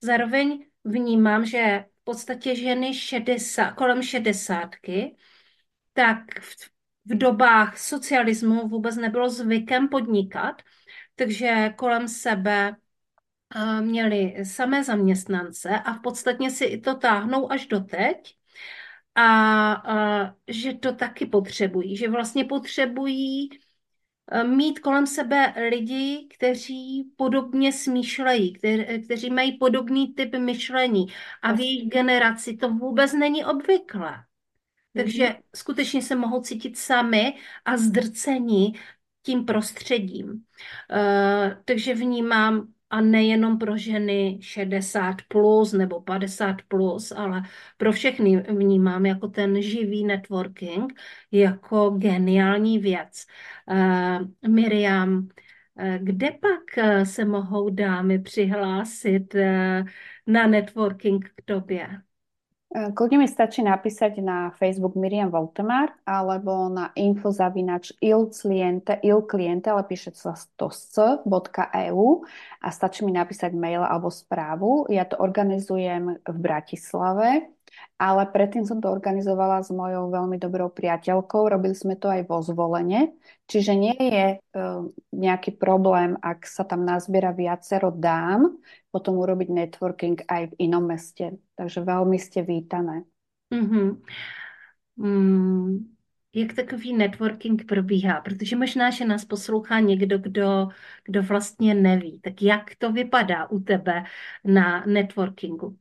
[0.00, 5.16] Zároveň vnímám, že v podstatě ženy 60, kolem šedesátky,
[5.92, 6.70] tak v,
[7.04, 10.62] v dobách socialismu vůbec nebylo zvykem podnikat,
[11.14, 12.76] takže kolem sebe
[13.80, 18.36] měli samé zaměstnance a v podstatě si to táhnou až doteď
[19.14, 23.48] a, a že to taky potřebují, že vlastně potřebují
[24.32, 31.06] e, mít kolem sebe lidi, kteří podobně smýšlejí, kteří, kteří mají podobný typ myšlení
[31.42, 34.24] a v jejich generaci to vůbec není obvyklé.
[34.96, 35.42] Takže mm-hmm.
[35.56, 38.72] skutečně se mohou cítit sami a zdrcení
[39.22, 40.30] tím prostředím.
[40.30, 47.42] Uh, takže vnímám a nejenom pro ženy 60 plus nebo 50 plus, ale
[47.76, 51.00] pro všechny vnímám jako ten živý networking
[51.32, 53.26] jako geniální věc.
[53.70, 59.34] Uh, Miriam, uh, kde pak se mohou dámy přihlásit
[60.26, 61.88] na networking k tobě?
[62.70, 69.82] Eh, kľudne mi stačí napísať na Facebook Miriam Voltemar alebo na infozavinač ilcliente, ilcliente, ale
[69.90, 72.22] píše sa to s.eu
[72.62, 74.86] a stačí mi napísať mail alebo správu.
[74.86, 77.50] Ja to organizujem v Bratislave
[78.00, 81.52] ale predtým som to organizovala s mojou veľmi dobrou priateľkou.
[81.52, 83.12] Robili sme to aj vo zvolenie,
[83.44, 88.56] čiže nie je uh, nejaký problém, ak sa tam nazbiera viacero dám,
[88.90, 91.38] potom urobiť networking aj v inom meste.
[91.54, 93.06] Takže veľmi ste vítané.
[93.54, 93.88] Mm-hmm.
[94.98, 95.94] Mm,
[96.34, 98.20] jak takový networking probíhá?
[98.20, 100.68] Protože možná, že nás poslouchá někdo, kdo,
[101.04, 102.20] kdo vlastně neví.
[102.20, 104.04] Tak jak to vypadá u tebe
[104.44, 105.76] na networkingu?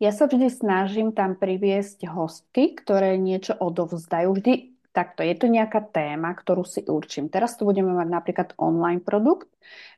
[0.00, 4.32] Ja sa vždy snažím tam priviesť hostky, ktoré niečo odovzdajú.
[4.32, 7.30] Vždy takto, je to nejaká téma, ktorú si určím.
[7.30, 9.46] Teraz tu budeme mať napríklad online produkt,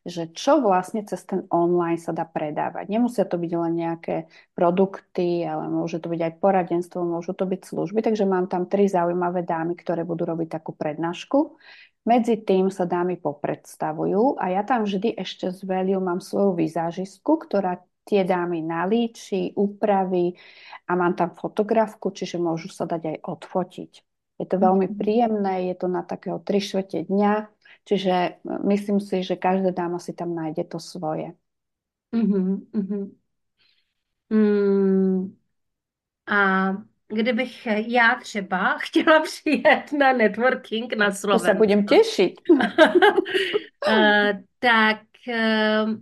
[0.05, 2.93] že čo vlastne cez ten online sa dá predávať.
[2.93, 7.61] Nemusia to byť len nejaké produkty, ale môže to byť aj poradenstvo, môžu to byť
[7.65, 8.05] služby.
[8.05, 11.57] Takže mám tam tri zaujímavé dámy, ktoré budú robiť takú prednášku.
[12.03, 17.47] Medzi tým sa dámy popredstavujú a ja tam vždy ešte z Veliu mám svoju vizážistku,
[17.47, 20.35] ktorá tie dámy nalíči, upraví
[20.91, 24.12] a mám tam fotografku, čiže môžu sa dať aj odfotiť.
[24.43, 24.99] Je to veľmi mhm.
[24.99, 27.47] príjemné, je to na takého 3 štvrte dňa,
[27.87, 28.31] čiže e,
[28.67, 31.31] myslím si, že každá dáma si tam nájde to svoje.
[32.11, 33.05] Mm-hmm, mm-hmm.
[34.33, 35.37] Mm,
[36.27, 36.73] a
[37.09, 41.47] kdybych já třeba chtěla přijet na networking na Slovensku.
[41.47, 42.35] To se budem těšit.
[42.51, 42.59] uh,
[44.59, 45.95] tak uh,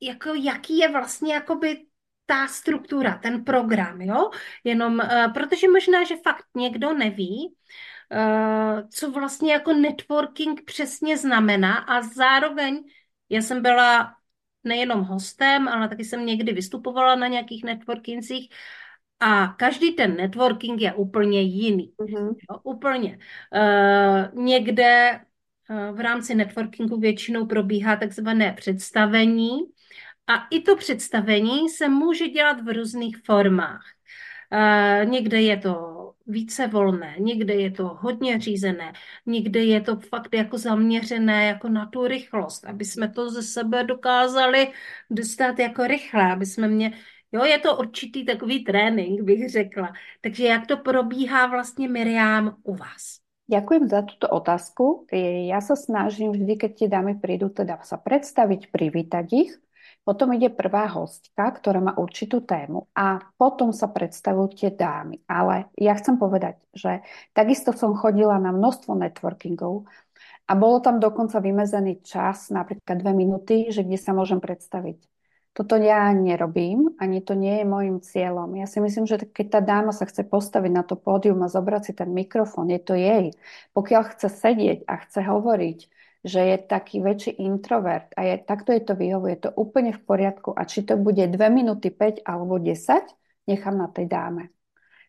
[0.00, 1.86] jako jaký je vlastně jakoby
[2.32, 4.30] ta struktura, ten program, jo?
[4.64, 7.54] Jenom, uh, protože možná, že fakt někdo neví,
[8.12, 12.84] uh, co vlastně jako networking přesně znamená a zároveň
[13.28, 14.14] já jsem byla
[14.64, 18.48] nejenom hostem, ale taky jsem někdy vystupovala na nějakých networkingcích
[19.20, 21.92] a každý ten networking je úplně jiný.
[22.00, 22.34] Mm-hmm.
[22.50, 23.18] Jo, úplně.
[23.54, 25.20] Uh, někde
[25.92, 29.60] v rámci networkingu většinou probíhá takzvané představení
[30.32, 33.84] a i to představení se může dělat v různých formách.
[35.04, 35.74] Někde je to
[36.26, 38.92] více volné, někde je to hodně řízené,
[39.26, 43.84] někde je to fakt jako zaměřené jako na tu rychlost, aby jsme to ze sebe
[43.84, 44.72] dokázali
[45.10, 46.92] dostat jako rychle, aby jsme mě
[47.32, 49.92] Jo, je to určitý takový trénink, bych řekla.
[50.20, 53.24] Takže jak to probíhá vlastně Miriam u vás?
[53.48, 55.04] Ďakujem za túto otázku.
[55.48, 59.52] Ja sa snažím vždy, keď tie dámy prídu, teda sa predstaviť, privítať ich.
[60.02, 65.22] Potom ide prvá hostka, ktorá má určitú tému a potom sa predstavujú tie dámy.
[65.30, 69.86] Ale ja chcem povedať, že takisto som chodila na množstvo networkingov
[70.48, 74.98] A bolo tam dokonca vymezený čas, napríklad dve minúty, že kde sa môžem predstaviť.
[75.52, 78.56] Toto ja nerobím, ani to nie je môjim cieľom.
[78.56, 81.82] Ja si myslím, že keď tá dáma sa chce postaviť na to pódium a zobrať
[81.84, 83.36] si ten mikrofón, je to jej.
[83.76, 85.78] Pokiaľ chce sedieť a chce hovoriť,
[86.22, 90.00] že je taký väčší introvert a je, takto je to vyhovuje, je to úplne v
[90.06, 90.54] poriadku.
[90.54, 94.54] A či to bude 2 minúty, 5 alebo 10, nechám na tej dáme.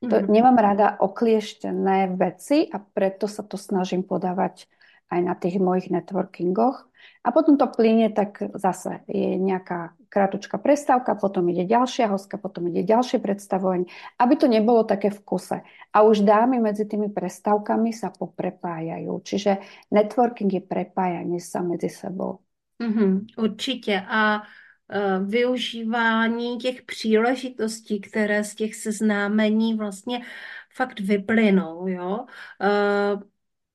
[0.04, 0.34] To, mm-hmm.
[0.34, 4.68] Nemám rada oklieštené veci a preto sa to snažím podávať
[5.10, 6.88] aj na tých mojich networkingoch.
[7.24, 12.68] A potom to plyne, tak zase je nejaká krátučka prestávka, potom ide ďalšia hostka, potom
[12.68, 13.88] ide ďalšie predstavovanie,
[14.20, 15.64] aby to nebolo také v kuse.
[15.92, 19.20] A už dámy medzi tými prestávkami sa poprepájajú.
[19.24, 19.60] Čiže
[19.92, 22.44] networking je prepájanie sa medzi sebou.
[22.80, 24.04] Mm-hmm, určitě.
[24.08, 30.22] A uh, využívání těch příležitostí, které z těch seznámení vlastně
[30.76, 32.26] fakt vyplynou, jo.
[32.62, 33.22] Uh,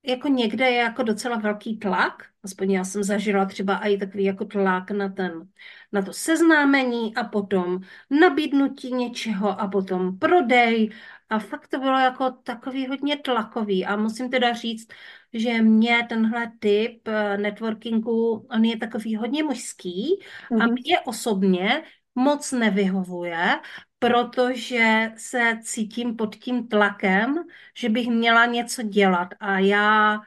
[0.03, 4.45] jako někde je jako docela velký tlak, aspoň já jsem zažila třeba i takový jako
[4.45, 5.49] tlak na ten,
[5.93, 7.81] na to seznámení a potom
[8.11, 10.91] nabídnutí něčeho a potom prodej
[11.29, 14.89] a fakt to bylo jako takový hodně tlakový a musím teda říct,
[15.33, 20.19] že mě tenhle typ eh, networkingu, on je takový hodně mužský
[20.51, 20.63] mm-hmm.
[20.63, 20.75] a mhm.
[20.75, 21.83] mě osobně
[22.15, 23.61] moc nevyhovuje,
[23.99, 27.35] protože se cítím pod tím tlakem,
[27.77, 30.21] že bych měla něco dělat a já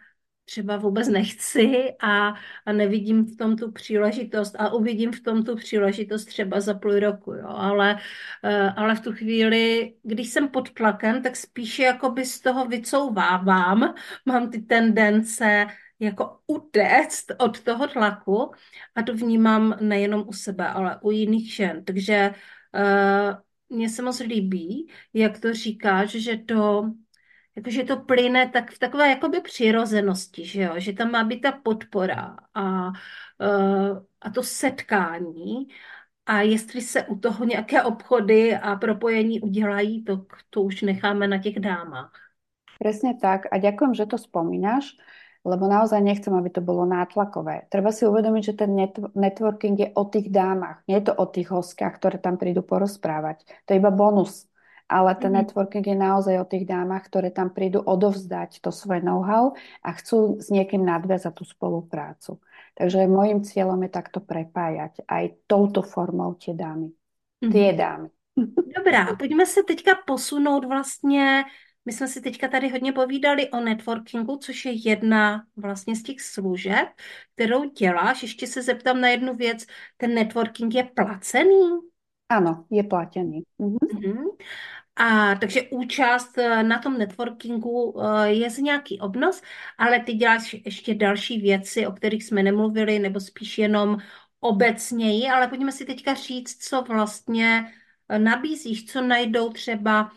[0.46, 2.34] třeba vůbec nechci a,
[2.66, 7.00] a nevidím v tom tu příležitost a uvidím v tom tu příležitost třeba za půl
[7.00, 7.48] roku, jo.
[7.48, 8.00] Ale,
[8.44, 13.94] eh, ale v tu chvíli, když jsem pod tlakem, tak spíše jakoby z toho vycouvávám,
[14.26, 15.68] mám ty tendence
[16.00, 18.52] jako utéct od toho tlaku
[18.96, 21.86] a to vnímám nejenom u sebe, ale u jiných žen.
[21.86, 22.34] Takže
[22.76, 23.38] uh,
[23.72, 26.92] mně se moc líbí, jak to říkáš, že to
[27.56, 30.74] jakože to plyne tak v takové jakoby přirozenosti, že jo?
[30.78, 35.68] že tam má být ta podpora a, uh, a to setkání
[36.26, 41.38] a jestli se u toho nějaké obchody a propojení udělají, to, to už necháme na
[41.38, 42.12] těch dámách.
[42.80, 44.98] Presne tak a ďakujem, že to spomínaš,
[45.42, 47.66] lebo naozaj nechcem, aby to bolo nátlakové.
[47.74, 48.72] Treba si uvedomiť, že ten
[49.18, 53.44] networking je o tých dámach, nie je to o tých hostkách, ktoré tam prídu porozprávať.
[53.66, 54.52] To je iba bonus
[54.92, 55.40] ale ten mm-hmm.
[55.40, 60.36] networking je naozaj o tých dámach, ktoré tam prídu odovzdať to svoje know-how a chcú
[60.44, 62.44] s niekým nadviazať tú spoluprácu.
[62.76, 66.92] Takže môjim cieľom je takto prepájať aj touto formou tie dámy.
[66.92, 67.52] Mm-hmm.
[67.56, 68.08] Tie dámy.
[68.76, 71.44] Dobrá, pojďme se teďka posunout vlastně,
[71.86, 76.22] my jsme si teďka tady hodně povídali o networkingu, což je jedna vlastně z těch
[76.22, 76.88] služeb,
[77.36, 78.22] kterou děláš.
[78.24, 79.66] Ještě se zeptám na jednu věc,
[79.98, 81.70] ten networking je placený?
[82.30, 83.44] Ano, je platený.
[83.58, 83.78] Mhm.
[83.78, 84.26] Mm-hmm.
[84.96, 89.42] A takže účast eh, na tom networkingu eh, je z nějaký obnos,
[89.78, 93.98] ale ty děláš ještě další věci, o kterých jsme nemluvili, nebo spíš jenom
[94.40, 97.74] obecněji, ale pojďme si teďka říct, co vlastně
[98.18, 100.12] nabízíš, co najdou třeba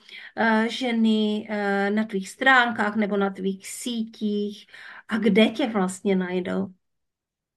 [0.69, 1.49] ženy
[1.95, 4.67] na tvých stránkách nebo na tvých sítích
[5.09, 6.67] a kde tě vlastně najdou.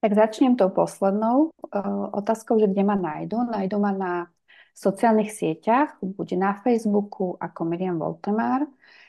[0.02, 1.50] Tak začnem tou poslednou
[2.12, 3.38] otázkou, že kde ma najdú.
[3.52, 4.14] Najdú ma na
[4.78, 8.62] sociálnych sieťach, buď na Facebooku ako Miriam Voltemár,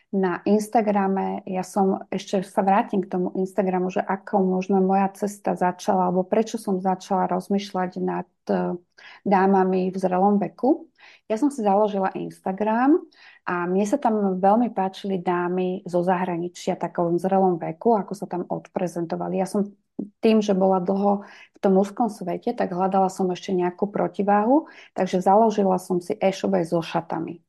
[0.08, 5.52] na Instagrame, ja som, ešte sa vrátim k tomu Instagramu, že ako možno moja cesta
[5.52, 8.80] začala, alebo prečo som začala rozmýšľať nad e,
[9.28, 10.88] dámami v zrelom veku.
[11.28, 13.04] Ja som si založila Instagram
[13.44, 18.48] a mne sa tam veľmi páčili dámy zo zahraničia takovom zrelom veku, ako sa tam
[18.48, 19.36] odprezentovali.
[19.36, 19.76] Ja som
[20.24, 25.20] tým, že bola dlho v tom úzkom svete, tak hľadala som ešte nejakú protiváhu, takže
[25.20, 27.44] založila som si e-shop so šatami.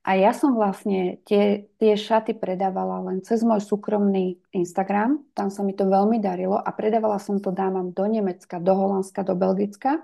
[0.00, 5.60] A ja som vlastne tie, tie šaty predávala len cez môj súkromný Instagram, tam sa
[5.60, 10.00] mi to veľmi darilo a predávala som to dámam do Nemecka, do Holandska, do Belgicka.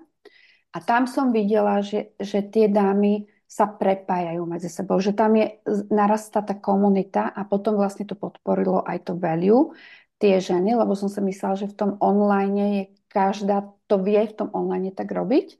[0.77, 5.57] A tam som videla, že, že tie dámy sa prepájajú medzi sebou, že tam je,
[5.89, 9.73] narastá tá komunita a potom vlastne to podporilo aj to value,
[10.21, 14.37] tie ženy, lebo som si myslela, že v tom online je každá, to vie v
[14.37, 15.57] tom online tak robiť,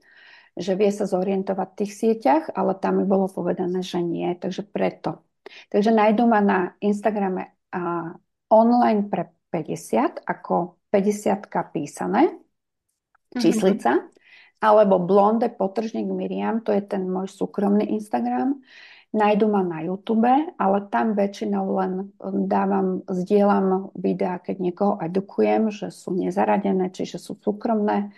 [0.57, 4.65] že vie sa zorientovať v tých sieťach, ale tam mi bolo povedané, že nie, takže
[4.65, 5.23] preto.
[5.71, 8.13] Takže nájdú ma na Instagrame a
[8.51, 13.39] online pre 50 ako 50 písané, mhm.
[13.39, 14.63] číslica, mm-hmm.
[14.63, 18.59] alebo blonde potržník Miriam, to je ten môj súkromný Instagram.
[19.07, 20.27] Nájdu ma na YouTube,
[20.59, 27.15] ale tam väčšinou len um, dávam, zdieľam videá, keď niekoho edukujem, že sú nezaradené, čiže
[27.15, 28.11] sú súkromné.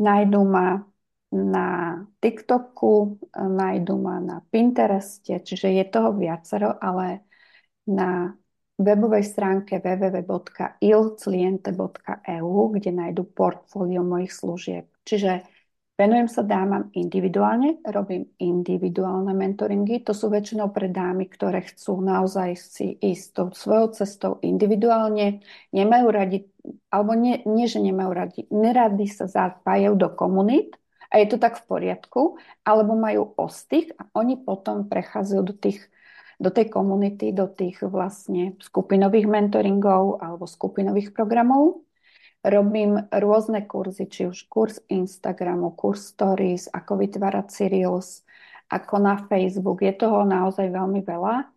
[0.00, 0.80] Nájdu ma
[1.34, 7.26] na TikToku, nájdu ma na Pintereste, čiže je toho viacero, ale
[7.90, 8.30] na
[8.78, 14.86] webovej stránke www.ilcliente.eu, kde nájdu portfólio mojich služieb.
[15.02, 15.42] Čiže
[15.98, 20.06] venujem sa dámam individuálne, robím individuálne mentoringy.
[20.06, 25.42] To sú väčšinou pre dámy, ktoré chcú naozaj si ísť tou svojou cestou individuálne,
[25.74, 26.46] nemajú radi,
[26.94, 30.78] alebo nie, nie že nemajú radi, neradi sa zapájajú do komunít,
[31.14, 35.86] a je to tak v poriadku, alebo majú ostých a oni potom prechádzajú do tých
[36.34, 41.86] do tej komunity, do tých vlastne skupinových mentoringov alebo skupinových programov.
[42.42, 48.26] Robím rôzne kurzy, či už kurz Instagramu, kurz Stories, ako vytvárať Reels,
[48.68, 49.80] ako na Facebook.
[49.80, 51.48] Je toho naozaj veľmi veľa.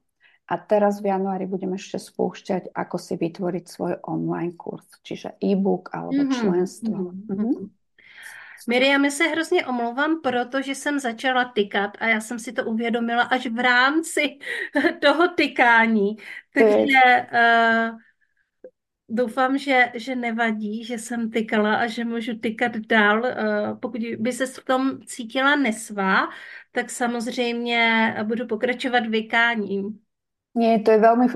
[0.47, 5.91] A teraz v januári budem ešte spúšťať, ako si vytvoriť svoj online kurz, čiže e-book
[5.91, 6.37] alebo mm-hmm.
[6.39, 7.11] členstvo.
[7.11, 7.76] Mm-hmm.
[8.67, 13.23] Miriam, já se hrozně omlouvám, protože jsem začala tykat a já jsem si to uvědomila
[13.23, 14.37] až v rámci
[15.01, 16.15] toho tykání.
[16.53, 17.97] Takže uh,
[19.09, 23.21] doufám, že, že nevadí, že jsem tykala a že můžu tykat dál.
[23.21, 26.27] Uh, pokud by se v tom cítila nesvá,
[26.71, 29.99] tak samozřejmě budu pokračovat vykáním.
[30.57, 31.29] Nie, to je veľmi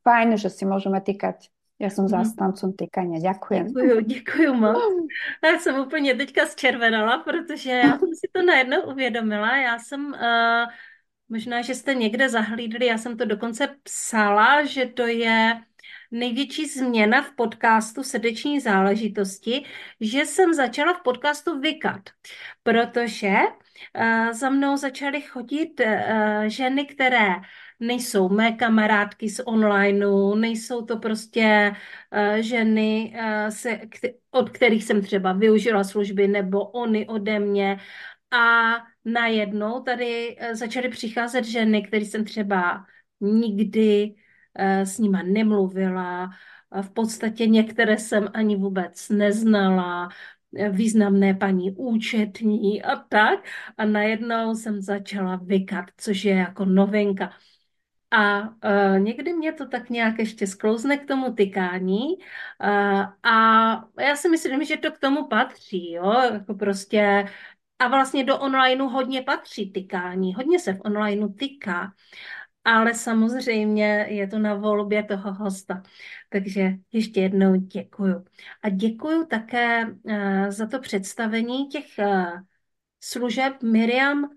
[0.00, 1.52] fajn, že si môžeme týkať.
[1.78, 3.20] Já jsem zástancem tykania.
[3.20, 3.66] Ďakujem.
[3.66, 4.78] Děkuju, děkuju moc.
[5.44, 9.56] Já jsem úplně teďka zčervenala, protože já jsem si to najednou uvědomila.
[9.56, 10.72] Já jsem, uh,
[11.28, 15.62] možná, že jste někde zahlídli, já jsem to dokonce psala, že to je
[16.10, 19.64] největší změna v podcastu srdeční záležitosti,
[20.00, 22.00] že jsem začala v podcastu vykat,
[22.62, 27.34] protože uh, za mnou začaly chodit uh, ženy, které
[27.80, 31.72] nejsou mé kamarádky z onlineu, nejsou to prostě
[32.12, 33.80] uh, ženy, uh, se,
[34.30, 37.78] od kterých jsem třeba využila služby, nebo oni ode mě.
[38.30, 38.74] A
[39.04, 42.86] najednou tady uh, začaly přicházet ženy, které jsem třeba
[43.20, 44.14] nikdy
[44.58, 46.30] uh, s nima nemluvila,
[46.82, 50.08] v podstatě některé jsem ani vůbec neznala,
[50.70, 53.44] významné paní účetní a tak.
[53.78, 57.32] A najednou jsem začala vykat, což je jako novinka.
[58.10, 62.04] A uh, někdy mě to tak nějak ještě sklouzne k tomu tykání
[62.64, 67.24] uh, a já si myslím, že to k tomu patří, jo, jako prostě
[67.78, 71.92] a vlastně do onlineu hodně patří tykání, hodně se v onlineu tyká,
[72.64, 75.82] ale samozřejmě je to na volbě toho hosta.
[76.28, 78.24] Takže ještě jednou děkuju.
[78.62, 82.40] A děkuju také uh, za to představení těch uh,
[83.00, 83.62] služeb.
[83.62, 84.30] Miriam,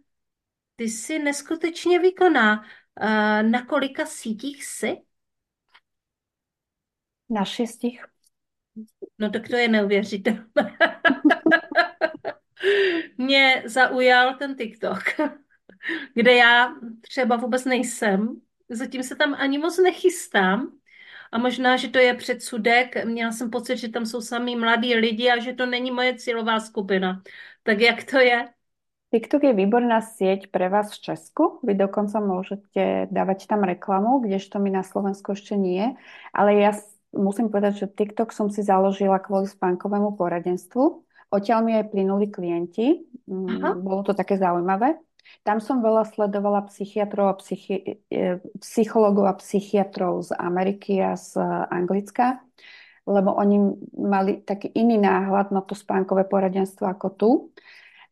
[0.75, 2.63] ty jsi neskutečně výkonná.
[3.01, 4.97] Eh, na kolika sítích jsi?
[7.29, 8.05] Na šestich.
[9.19, 10.43] No tak to je neuvěřitelné.
[13.17, 14.99] Mě zaujal ten TikTok,
[16.13, 18.41] kde já třeba vůbec nejsem.
[18.69, 20.79] Zatím se tam ani moc nechystám.
[21.31, 23.05] A možná, že to je předsudek.
[23.05, 26.59] Měla jsem pocit, že tam jsou samý mladí lidi a že to není moje cílová
[26.59, 27.23] skupina.
[27.63, 28.49] Tak jak to je?
[29.09, 31.57] TikTok je výborná sieť pre vás v Česku.
[31.65, 35.97] Vy dokonca môžete dávať tam reklamu, kdežto my na Slovensku ešte nie.
[36.29, 36.77] Ale ja
[37.09, 41.09] musím povedať, že TikTok som si založila kvôli spánkovému poradenstvu.
[41.33, 43.05] Odtiaľ mi aj plynuli klienti.
[43.25, 43.69] Mm, Aha.
[43.81, 45.01] Bolo to také zaujímavé.
[45.41, 51.37] Tam som veľa sledovala psychiatrov a psychi- e, psychologov a psychiatrov z Ameriky a z
[51.69, 52.41] Anglicka,
[53.05, 57.29] lebo oni mali taký iný náhľad na to spánkové poradenstvo ako tu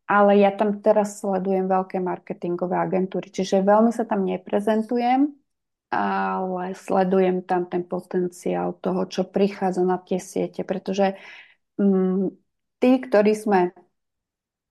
[0.08, 5.28] ale ja tam teraz sledujem veľké marketingové agentúry, čiže veľmi sa tam neprezentujem,
[5.92, 11.20] ale sledujem tam ten potenciál toho, čo prichádza na tie siete, pretože
[11.76, 12.32] um,
[12.80, 13.76] tí, ktorí sme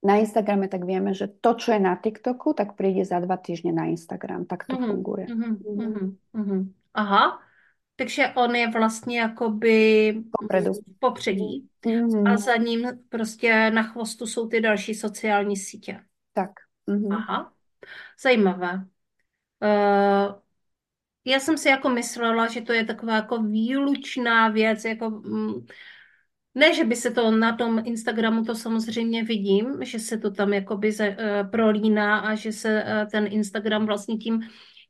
[0.05, 3.74] na Instagrame, tak vieme, že to, čo je na TikToku, tak príde za dva týždne
[3.74, 4.47] na Instagram.
[4.47, 5.24] Tak to mm-hmm, funguje.
[5.26, 6.07] Mm-hmm,
[6.37, 6.61] mm-hmm.
[6.95, 7.43] Aha,
[7.97, 10.73] takže on je vlastně jakoby Popredu.
[10.99, 11.69] popředí.
[11.87, 12.33] Mm-hmm.
[12.33, 16.01] A za ním prostě na chvostu jsou ty další sociální sítě.
[16.33, 16.51] Tak.
[16.89, 17.15] Mm-hmm.
[17.15, 17.53] Aha,
[18.23, 18.87] zajímavé.
[19.63, 20.35] Uh,
[21.25, 25.67] já jsem si jako myslela, že to je taková jako výlučná věc, jako mm,
[26.55, 30.53] ne, že by se to na tom Instagramu, to samozřejmě vidím, že se to tam
[30.53, 34.41] jakoby ze, uh, prolíná a že se uh, ten Instagram vlastně tím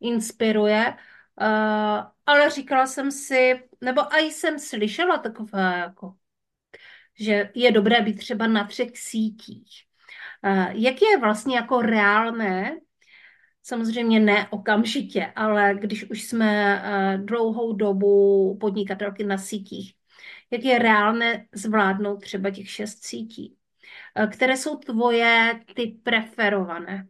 [0.00, 0.94] inspiruje,
[1.40, 6.14] Uh, ale říkala jsem si, nebo i jsem slyšela takové, jako,
[7.18, 9.84] že je dobré být třeba na třech sítích.
[10.46, 12.76] Uh, jak je vlastně jako reálné,
[13.62, 19.94] samozřejmě ne okamžitě, ale když už jsme uh, dlouhou dobu podnikatelky na sítích,
[20.50, 23.56] jak je reálné zvládnout třeba těch šest sítí?
[24.30, 27.08] Které jsou tvoje ty preferované?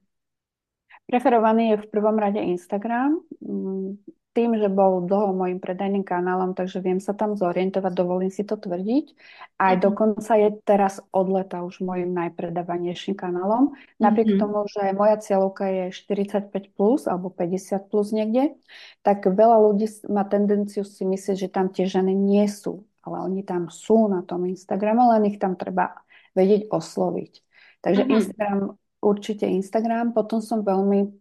[1.07, 3.23] Preferovaný je v prvom rade Instagram.
[3.39, 4.03] Mm,
[4.37, 8.61] tým, že bol dlho môjim predajným kanálom, takže viem sa tam zorientovať, dovolím si to
[8.61, 9.17] tvrdiť.
[9.57, 9.81] Aj mm-hmm.
[9.81, 13.73] dokonca je teraz od leta už môjim najpredávanejším kanálom.
[13.97, 14.43] Napriek mm-hmm.
[14.45, 18.53] tomu, že moja cieľovka je 45 plus alebo 50 plus niekde,
[19.01, 22.85] tak veľa ľudí má tendenciu si myslieť, že tam tie ženy nie sú.
[23.01, 25.97] Ale oni tam sú na tom Instagrame, len ich tam treba
[26.37, 27.33] vedieť osloviť.
[27.81, 28.17] Takže mm-hmm.
[28.21, 28.59] Instagram,
[29.07, 30.11] určite Instagram.
[30.11, 31.15] Potom som veľmi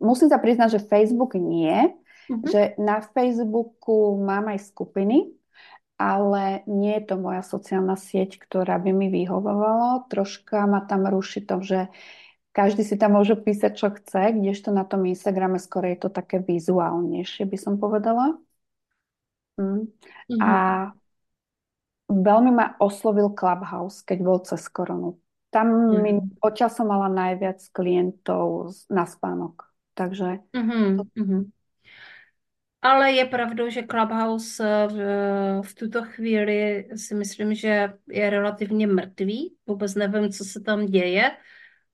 [0.00, 2.48] musím sa priznať, že Facebook nie, mm-hmm.
[2.48, 5.36] že na Facebooku mám aj skupiny,
[6.00, 10.08] ale nie je to moja sociálna sieť, ktorá by mi vyhovovala.
[10.08, 11.92] Troška ma tam ruší to, že
[12.56, 16.40] každý si tam môže písať, čo chce, kdežto na tom Instagrame skôr je to také
[16.40, 18.40] vizuálnejšie, by som povedala.
[19.60, 19.92] Mm.
[19.92, 20.40] Mm-hmm.
[20.40, 20.52] A
[22.08, 25.20] veľmi ma oslovil Clubhouse, keď bol cez koronu.
[25.56, 26.02] Tam mm.
[26.04, 26.12] mi
[26.44, 29.72] odtiaľ som mala najviac klientov na spánok.
[29.96, 30.44] Takže...
[30.52, 31.00] Mm-hmm.
[31.16, 31.42] Mm-hmm.
[32.84, 34.60] Ale je pravdou, že Clubhouse
[34.92, 34.96] v,
[35.64, 39.56] v tuto chvíli si myslím, že je relativně mrtvý.
[39.66, 41.30] Vůbec nevím, co se tam děje.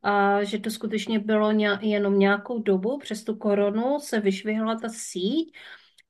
[0.03, 2.99] A že to skutečně bylo ně, jenom nějakou dobu.
[2.99, 5.55] Přes tu koronu se vyšvihla ta síť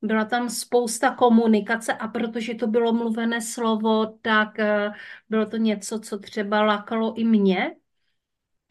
[0.03, 4.92] byla tam spousta komunikace a protože to bylo mluvené slovo, tak eh,
[5.28, 7.76] bylo to něco, co třeba lákalo i mě,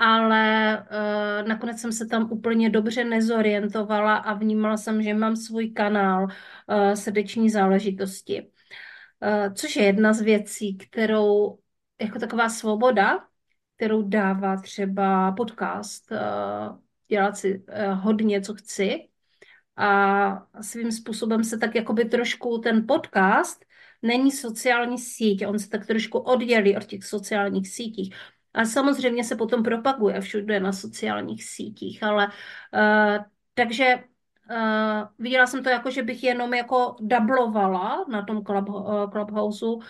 [0.04, 5.70] ale uh, nakonec jsem se tam úplně dobře nezorientovala a vnímala jsem, že mám svůj
[5.70, 8.52] kanál uh, srdeční záležitosti.
[9.54, 11.60] Což je jedna z věcí, kterou
[12.02, 13.28] jako taková svoboda,
[13.78, 16.12] kterou dává třeba podcast,
[17.08, 19.10] dělat si hodně, co chci,
[19.82, 23.66] a svým způsobem se tak jakoby trošku ten podcast
[24.02, 28.16] není sociální síť, on se tak trošku oddělí od těch sociálních sítích.
[28.54, 33.96] A samozřejmě se potom propaguje všude na sociálních sítích, ale uh, takže
[34.52, 39.66] uh, viděla jsem to jako, že bych jenom jako dublovala na tom club, uh, Clubhouse
[39.66, 39.82] uh,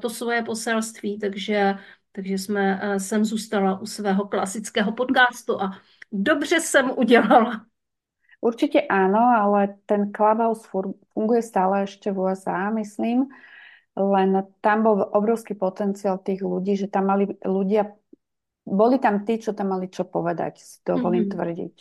[0.00, 1.74] to svoje poselství, takže,
[2.12, 5.80] takže jsme, uh, jsem zůstala u svého klasického podcastu a
[6.12, 7.69] dobře jsem udělala.
[8.40, 10.64] Určite áno, ale ten Clubhouse
[11.12, 13.28] funguje stále ešte v USA, myslím.
[13.92, 14.30] Len
[14.64, 17.92] tam bol obrovský potenciál tých ľudí, že tam mali ľudia,
[18.64, 21.36] boli tam tí, čo tam mali čo povedať, si dovolím mm-hmm.
[21.36, 21.76] tvrdiť.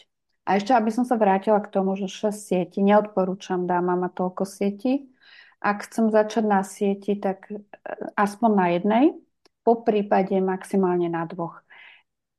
[0.49, 4.43] A ešte, aby som sa vrátila k tomu, že 6 sieti, neodporúčam dámam mať toľko
[4.49, 5.07] sieti.
[5.61, 7.61] Ak chcem začať na sieti, tak e,
[8.17, 9.05] aspoň na jednej,
[9.61, 11.61] po prípade maximálne na dvoch.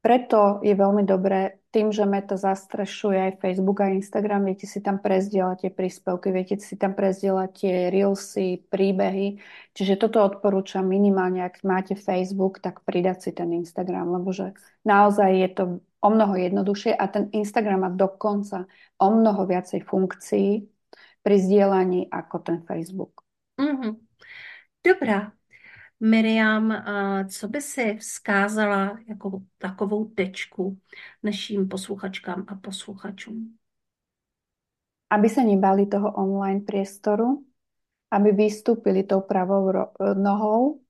[0.02, 4.98] Preto je veľmi dobré, tým, že Meta zastrešuje aj Facebook a Instagram, viete si tam
[4.98, 9.38] prezdieľať tie príspevky, viete si tam prezdieľať tie reelsy, príbehy.
[9.74, 14.50] Čiže toto odporúčam minimálne, ak máte Facebook, tak pridať si ten Instagram, lebo že
[14.82, 15.64] naozaj je to
[16.02, 18.66] o mnoho jednoduchšie a ten Instagram má dokonca
[18.98, 20.66] o mnoho viacej funkcií
[21.22, 23.22] pri zdieľaní ako ten Facebook.
[23.60, 23.92] Mm-hmm.
[24.80, 25.30] Dobrá,
[26.00, 26.84] Miriam,
[27.28, 30.78] co by si vzkázala jako takovou tečku
[31.22, 33.56] našim posluchačkám a posluchačům?
[35.10, 37.44] Aby se nebali toho online priestoru,
[38.10, 39.72] aby vystúpili tou pravou
[40.14, 40.80] nohou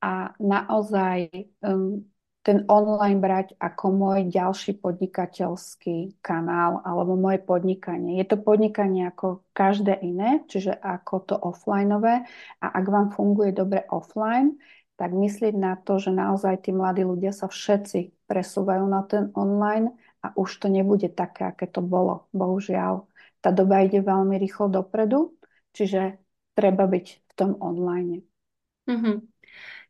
[0.00, 1.28] a naozaj
[1.60, 2.09] um,
[2.40, 8.16] ten online brať ako môj ďalší podnikateľský kanál alebo moje podnikanie.
[8.16, 12.24] Je to podnikanie ako každé iné, čiže ako to offlineové
[12.64, 14.56] a ak vám funguje dobre offline,
[14.96, 19.92] tak myslieť na to, že naozaj tí mladí ľudia sa všetci presúvajú na ten online
[20.24, 22.28] a už to nebude také, aké to bolo.
[22.36, 23.08] Bohužiaľ,
[23.40, 25.32] tá doba ide veľmi rýchlo dopredu,
[25.72, 26.20] čiže
[26.52, 28.20] treba byť v tom online.
[28.88, 29.29] Mm-hmm.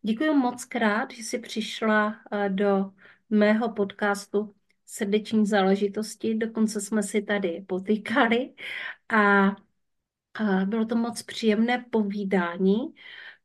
[0.03, 2.93] Děkuji moc krát, že jsi přišla eh, do
[3.31, 4.55] mého podcastu
[4.87, 6.35] Srdeční záležitosti.
[6.35, 8.55] Dokonce jsme si tady potýkali
[9.09, 9.51] a
[10.65, 12.95] bylo to moc příjemné povídání.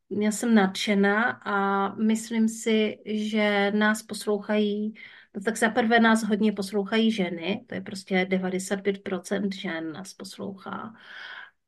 [0.10, 4.94] Já jsem nadšená a myslím si, že nás poslouchají,
[5.36, 10.94] no tak za prvé nás hodně poslouchají ženy, to je prostě 95% žen nás poslouchá.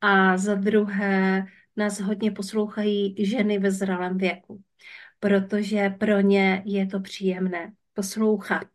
[0.00, 4.64] A za druhé nás hodně poslouchají ženy ve zralém věku
[5.20, 8.68] protože pro ně je to příjemné poslouchat.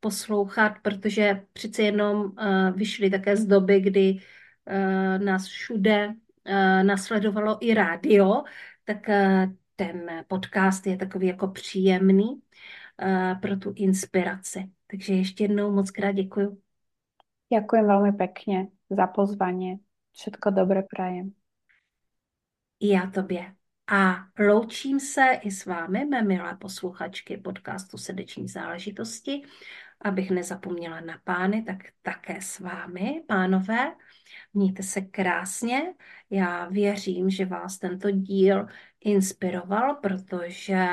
[0.00, 7.58] Poslouchat, protože přece jenom uh, vyšly také z doby, kdy uh, nás všude uh, nasledovalo
[7.60, 8.42] i rádio,
[8.84, 14.70] tak uh, ten podcast je takový jako příjemný uh, pro tu inspiraci.
[14.86, 16.60] Takže ještě jednou moc krát děkuju.
[17.50, 19.82] Ďakujem veľmi pekne za pozvanie.
[20.14, 21.34] Všetko dobré prajem.
[22.80, 23.59] I já tobě.
[23.92, 29.42] A loučím se i s vámi, mé milé posluchačky podcastu Srdeční záležitosti.
[30.00, 33.94] abych nezapomněla na pány, tak také s vámi, pánové.
[34.54, 35.94] Mějte se krásně.
[36.30, 38.66] Já věřím, že vás tento díl
[39.00, 40.86] inspiroval, protože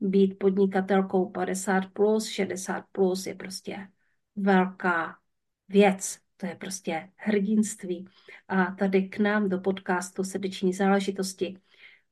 [0.00, 3.88] být podnikatelkou 50 plus, 60 plus je prostě
[4.36, 5.18] velká
[5.68, 6.18] věc.
[6.36, 8.08] To je prostě hrdinství.
[8.48, 11.60] A tady k nám do podcastu Srdeční záležitosti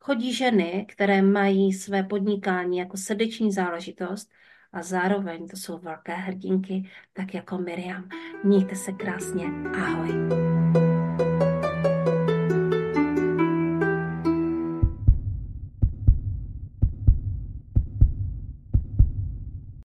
[0.03, 4.31] chodí ženy, které mají své podnikání jako srdeční záležitost
[4.73, 8.09] a zároveň to jsou velké hrdinky, tak jako Miriam.
[8.45, 9.45] Mějte se krásně.
[9.83, 10.13] Ahoj.